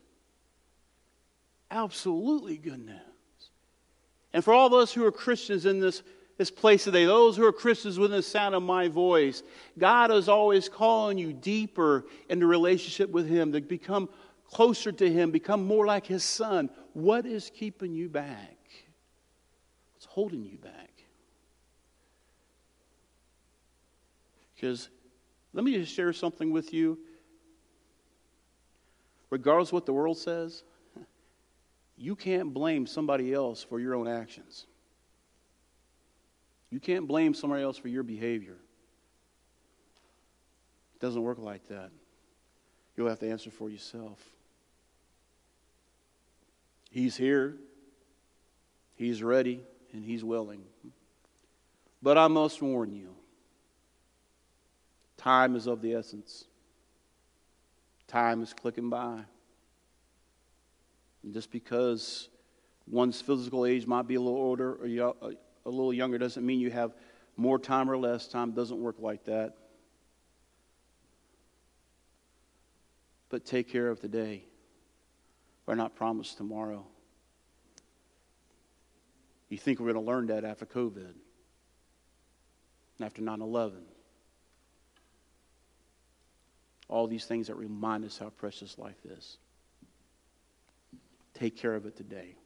Absolutely 1.70 2.58
good 2.58 2.84
news. 2.84 2.98
And 4.32 4.44
for 4.44 4.52
all 4.52 4.66
of 4.66 4.72
us 4.74 4.92
who 4.92 5.06
are 5.06 5.12
Christians 5.12 5.64
in 5.64 5.80
this 5.80 6.02
this 6.36 6.50
place 6.50 6.84
today, 6.84 7.04
those 7.04 7.36
who 7.36 7.46
are 7.46 7.52
Christians 7.52 7.98
within 7.98 8.16
the 8.16 8.22
sound 8.22 8.54
of 8.54 8.62
my 8.62 8.88
voice, 8.88 9.42
God 9.78 10.10
is 10.10 10.28
always 10.28 10.68
calling 10.68 11.16
you 11.16 11.32
deeper 11.32 12.06
into 12.28 12.46
relationship 12.46 13.10
with 13.10 13.28
Him, 13.28 13.52
to 13.52 13.60
become 13.60 14.08
closer 14.50 14.90
to 14.90 15.10
Him, 15.10 15.30
become 15.30 15.64
more 15.64 15.86
like 15.86 16.06
His 16.06 16.24
Son. 16.24 16.70
What 16.92 17.24
is 17.24 17.50
keeping 17.54 17.92
you 17.92 18.08
back? 18.08 18.56
What's 19.94 20.06
holding 20.06 20.44
you 20.44 20.58
back? 20.58 20.90
Because 24.54 24.88
let 25.52 25.64
me 25.64 25.74
just 25.74 25.94
share 25.94 26.12
something 26.12 26.50
with 26.50 26.72
you. 26.72 26.98
Regardless 29.30 29.72
what 29.72 29.86
the 29.86 29.92
world 29.92 30.18
says, 30.18 30.64
you 31.96 32.16
can't 32.16 32.52
blame 32.52 32.86
somebody 32.86 33.32
else 33.32 33.62
for 33.62 33.78
your 33.78 33.94
own 33.94 34.08
actions. 34.08 34.66
You 36.74 36.80
can't 36.80 37.06
blame 37.06 37.34
somebody 37.34 37.62
else 37.62 37.78
for 37.78 37.86
your 37.86 38.02
behavior. 38.02 38.56
It 40.96 41.00
doesn't 41.00 41.22
work 41.22 41.38
like 41.38 41.68
that. 41.68 41.92
You'll 42.96 43.08
have 43.08 43.20
to 43.20 43.30
answer 43.30 43.48
for 43.48 43.70
yourself. 43.70 44.18
He's 46.90 47.16
here, 47.16 47.54
He's 48.96 49.22
ready, 49.22 49.60
and 49.92 50.04
He's 50.04 50.24
willing. 50.24 50.64
But 52.02 52.18
I 52.18 52.26
must 52.26 52.60
warn 52.60 52.92
you 52.92 53.14
time 55.16 55.54
is 55.54 55.68
of 55.68 55.80
the 55.80 55.94
essence, 55.94 56.46
time 58.08 58.42
is 58.42 58.52
clicking 58.52 58.90
by. 58.90 59.20
And 61.22 61.32
just 61.32 61.52
because 61.52 62.28
one's 62.90 63.20
physical 63.20 63.64
age 63.64 63.86
might 63.86 64.08
be 64.08 64.16
a 64.16 64.20
little 64.20 64.36
older 64.36 64.72
or 64.72 65.14
uh, 65.22 65.30
a 65.66 65.70
little 65.70 65.92
younger 65.92 66.18
doesn't 66.18 66.44
mean 66.44 66.60
you 66.60 66.70
have 66.70 66.94
more 67.36 67.58
time 67.58 67.90
or 67.90 67.96
less 67.96 68.28
time. 68.28 68.52
Doesn't 68.52 68.80
work 68.80 68.96
like 68.98 69.24
that. 69.24 69.54
But 73.30 73.44
take 73.44 73.68
care 73.68 73.88
of 73.88 74.00
today. 74.00 74.44
We're 75.66 75.74
not 75.74 75.96
promised 75.96 76.36
tomorrow. 76.36 76.86
You 79.48 79.58
think 79.58 79.78
we're 79.78 79.92
going 79.92 80.04
to 80.04 80.10
learn 80.10 80.26
that 80.26 80.44
after 80.44 80.66
COVID, 80.66 81.14
after 83.00 83.22
9 83.22 83.40
11. 83.40 83.78
All 86.88 87.06
these 87.06 87.24
things 87.24 87.46
that 87.46 87.56
remind 87.56 88.04
us 88.04 88.18
how 88.18 88.28
precious 88.28 88.78
life 88.78 88.98
is. 89.04 89.38
Take 91.32 91.56
care 91.56 91.74
of 91.74 91.86
it 91.86 91.96
today. 91.96 92.36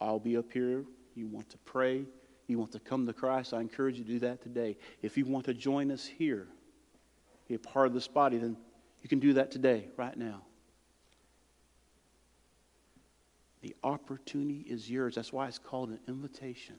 I'll 0.00 0.18
be 0.18 0.36
up 0.36 0.50
here. 0.50 0.84
You 1.20 1.26
want 1.26 1.50
to 1.50 1.58
pray, 1.58 2.06
you 2.46 2.58
want 2.58 2.72
to 2.72 2.80
come 2.80 3.06
to 3.06 3.12
Christ, 3.12 3.52
I 3.52 3.60
encourage 3.60 3.98
you 3.98 4.04
to 4.04 4.10
do 4.10 4.18
that 4.20 4.40
today. 4.40 4.78
If 5.02 5.18
you 5.18 5.26
want 5.26 5.44
to 5.44 5.52
join 5.52 5.90
us 5.90 6.06
here, 6.06 6.46
be 7.46 7.56
a 7.56 7.58
part 7.58 7.88
of 7.88 7.92
this 7.92 8.08
body, 8.08 8.38
then 8.38 8.56
you 9.02 9.08
can 9.10 9.18
do 9.18 9.34
that 9.34 9.50
today, 9.50 9.88
right 9.98 10.16
now. 10.16 10.40
The 13.60 13.76
opportunity 13.84 14.64
is 14.66 14.90
yours. 14.90 15.14
That's 15.14 15.30
why 15.30 15.46
it's 15.46 15.58
called 15.58 15.90
an 15.90 16.00
invitation. 16.08 16.76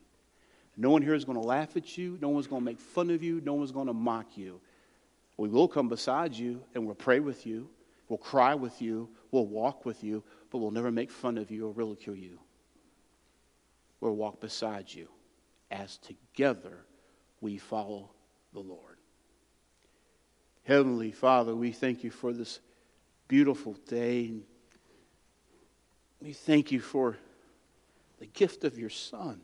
No 0.75 0.89
one 0.89 1.03
here 1.03 1.13
is 1.13 1.23
going 1.23 1.39
to 1.39 1.47
laugh 1.47 1.77
at 1.77 1.95
you. 1.95 2.17
No 2.19 2.29
one's 2.29 2.47
going 2.47 2.61
to 2.63 2.65
make 2.65 2.79
fun 2.79 3.11
of 3.11 3.21
you. 3.21 3.41
No 3.45 3.53
one's 3.53 3.71
going 3.71 3.85
to 3.85 3.93
mock 3.93 4.35
you. 4.35 4.59
We 5.37 5.49
will 5.49 5.67
come 5.67 5.87
beside 5.87 6.33
you 6.33 6.63
and 6.73 6.83
we'll 6.83 6.95
pray 6.95 7.19
with 7.19 7.45
you. 7.45 7.69
We'll 8.09 8.17
cry 8.17 8.55
with 8.55 8.81
you. 8.81 9.07
We'll 9.29 9.45
walk 9.45 9.85
with 9.85 10.03
you, 10.03 10.23
but 10.49 10.57
we'll 10.57 10.71
never 10.71 10.91
make 10.91 11.11
fun 11.11 11.37
of 11.37 11.51
you 11.51 11.67
or 11.67 11.71
ridicule 11.73 12.15
you. 12.15 12.39
We'll 14.01 14.15
walk 14.15 14.41
beside 14.41 14.91
you 14.93 15.07
as 15.69 15.97
together 15.97 16.85
we 17.39 17.57
follow 17.57 18.09
the 18.51 18.59
Lord. 18.59 18.97
Heavenly 20.63 21.11
Father, 21.11 21.55
we 21.55 21.71
thank 21.71 22.03
you 22.03 22.09
for 22.09 22.33
this 22.33 22.59
beautiful 23.27 23.73
day. 23.87 24.33
We 26.21 26.33
thank 26.33 26.71
you 26.71 26.79
for 26.79 27.17
the 28.19 28.25
gift 28.25 28.63
of 28.63 28.77
your 28.77 28.89
Son. 28.89 29.41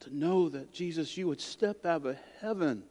To 0.00 0.16
know 0.16 0.48
that, 0.48 0.72
Jesus, 0.72 1.16
you 1.16 1.28
would 1.28 1.40
step 1.40 1.86
out 1.86 2.04
of 2.06 2.16
heaven, 2.40 2.82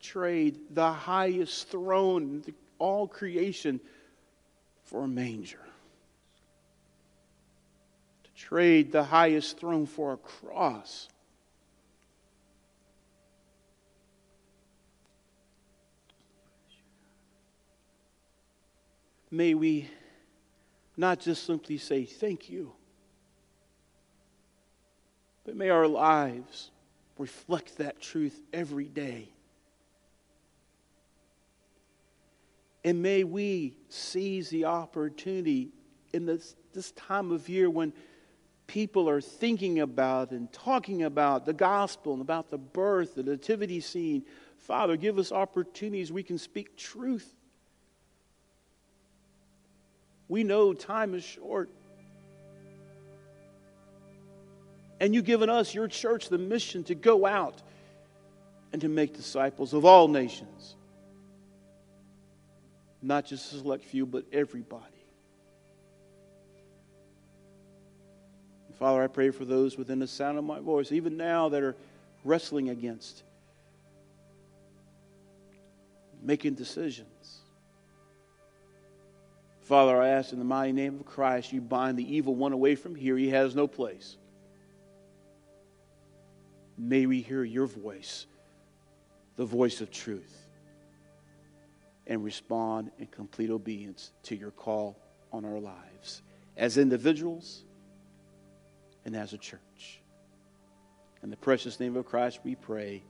trade 0.00 0.58
the 0.70 0.92
highest 0.92 1.68
throne, 1.68 2.42
all 2.78 3.06
creation, 3.06 3.80
for 4.84 5.04
a 5.04 5.08
manger. 5.08 5.60
To 8.24 8.30
trade 8.34 8.92
the 8.92 9.04
highest 9.04 9.58
throne 9.58 9.86
for 9.86 10.12
a 10.12 10.16
cross. 10.16 11.08
May 19.30 19.54
we 19.54 19.90
not 20.96 21.20
just 21.20 21.44
simply 21.44 21.78
say 21.78 22.04
thank 22.04 22.48
you, 22.48 22.72
but 25.44 25.56
may 25.56 25.68
our 25.68 25.86
lives 25.86 26.70
reflect 27.18 27.78
that 27.78 28.00
truth 28.00 28.40
every 28.52 28.86
day. 28.86 29.28
And 32.86 33.02
may 33.02 33.24
we 33.24 33.76
seize 33.88 34.48
the 34.48 34.66
opportunity 34.66 35.70
in 36.12 36.24
this, 36.24 36.54
this 36.72 36.92
time 36.92 37.32
of 37.32 37.48
year 37.48 37.68
when 37.68 37.92
people 38.68 39.08
are 39.08 39.20
thinking 39.20 39.80
about 39.80 40.30
and 40.30 40.52
talking 40.52 41.02
about 41.02 41.46
the 41.46 41.52
gospel 41.52 42.12
and 42.12 42.22
about 42.22 42.48
the 42.48 42.58
birth, 42.58 43.16
the 43.16 43.24
nativity 43.24 43.80
scene. 43.80 44.24
Father, 44.58 44.96
give 44.96 45.18
us 45.18 45.32
opportunities 45.32 46.12
we 46.12 46.22
can 46.22 46.38
speak 46.38 46.76
truth. 46.76 47.34
We 50.28 50.44
know 50.44 50.72
time 50.72 51.14
is 51.14 51.24
short. 51.24 51.70
And 55.00 55.12
you've 55.12 55.24
given 55.24 55.50
us, 55.50 55.74
your 55.74 55.88
church, 55.88 56.28
the 56.28 56.38
mission 56.38 56.84
to 56.84 56.94
go 56.94 57.26
out 57.26 57.60
and 58.72 58.80
to 58.82 58.88
make 58.88 59.16
disciples 59.16 59.74
of 59.74 59.84
all 59.84 60.06
nations 60.06 60.76
not 63.02 63.26
just 63.26 63.52
a 63.52 63.58
select 63.58 63.84
few, 63.84 64.06
but 64.06 64.24
everybody. 64.32 64.84
Father, 68.78 69.02
I 69.02 69.06
pray 69.06 69.30
for 69.30 69.44
those 69.44 69.78
within 69.78 70.00
the 70.00 70.06
sound 70.06 70.36
of 70.36 70.44
my 70.44 70.60
voice, 70.60 70.92
even 70.92 71.16
now 71.16 71.48
that 71.48 71.62
are 71.62 71.76
wrestling 72.24 72.68
against 72.68 73.22
making 76.22 76.54
decisions. 76.54 77.40
Father, 79.62 80.00
I 80.00 80.08
ask 80.08 80.32
in 80.32 80.38
the 80.38 80.44
mighty 80.44 80.72
name 80.72 80.96
of 81.00 81.06
Christ, 81.06 81.52
you 81.52 81.60
bind 81.60 81.98
the 81.98 82.14
evil 82.14 82.34
one 82.34 82.52
away 82.52 82.74
from 82.74 82.94
here. 82.94 83.16
He 83.16 83.30
has 83.30 83.54
no 83.54 83.66
place. 83.66 84.16
May 86.76 87.06
we 87.06 87.22
hear 87.22 87.42
your 87.42 87.66
voice, 87.66 88.26
the 89.36 89.46
voice 89.46 89.80
of 89.80 89.90
truth 89.90 90.45
and 92.06 92.22
respond 92.22 92.90
in 92.98 93.06
complete 93.06 93.50
obedience 93.50 94.12
to 94.22 94.36
your 94.36 94.50
call 94.50 94.96
on 95.32 95.44
our 95.44 95.58
lives 95.58 96.22
as 96.56 96.78
individuals 96.78 97.64
and 99.04 99.16
as 99.16 99.32
a 99.32 99.38
church. 99.38 100.00
In 101.22 101.30
the 101.30 101.36
precious 101.36 101.80
name 101.80 101.96
of 101.96 102.06
Christ, 102.06 102.40
we 102.44 102.54
pray. 102.54 103.02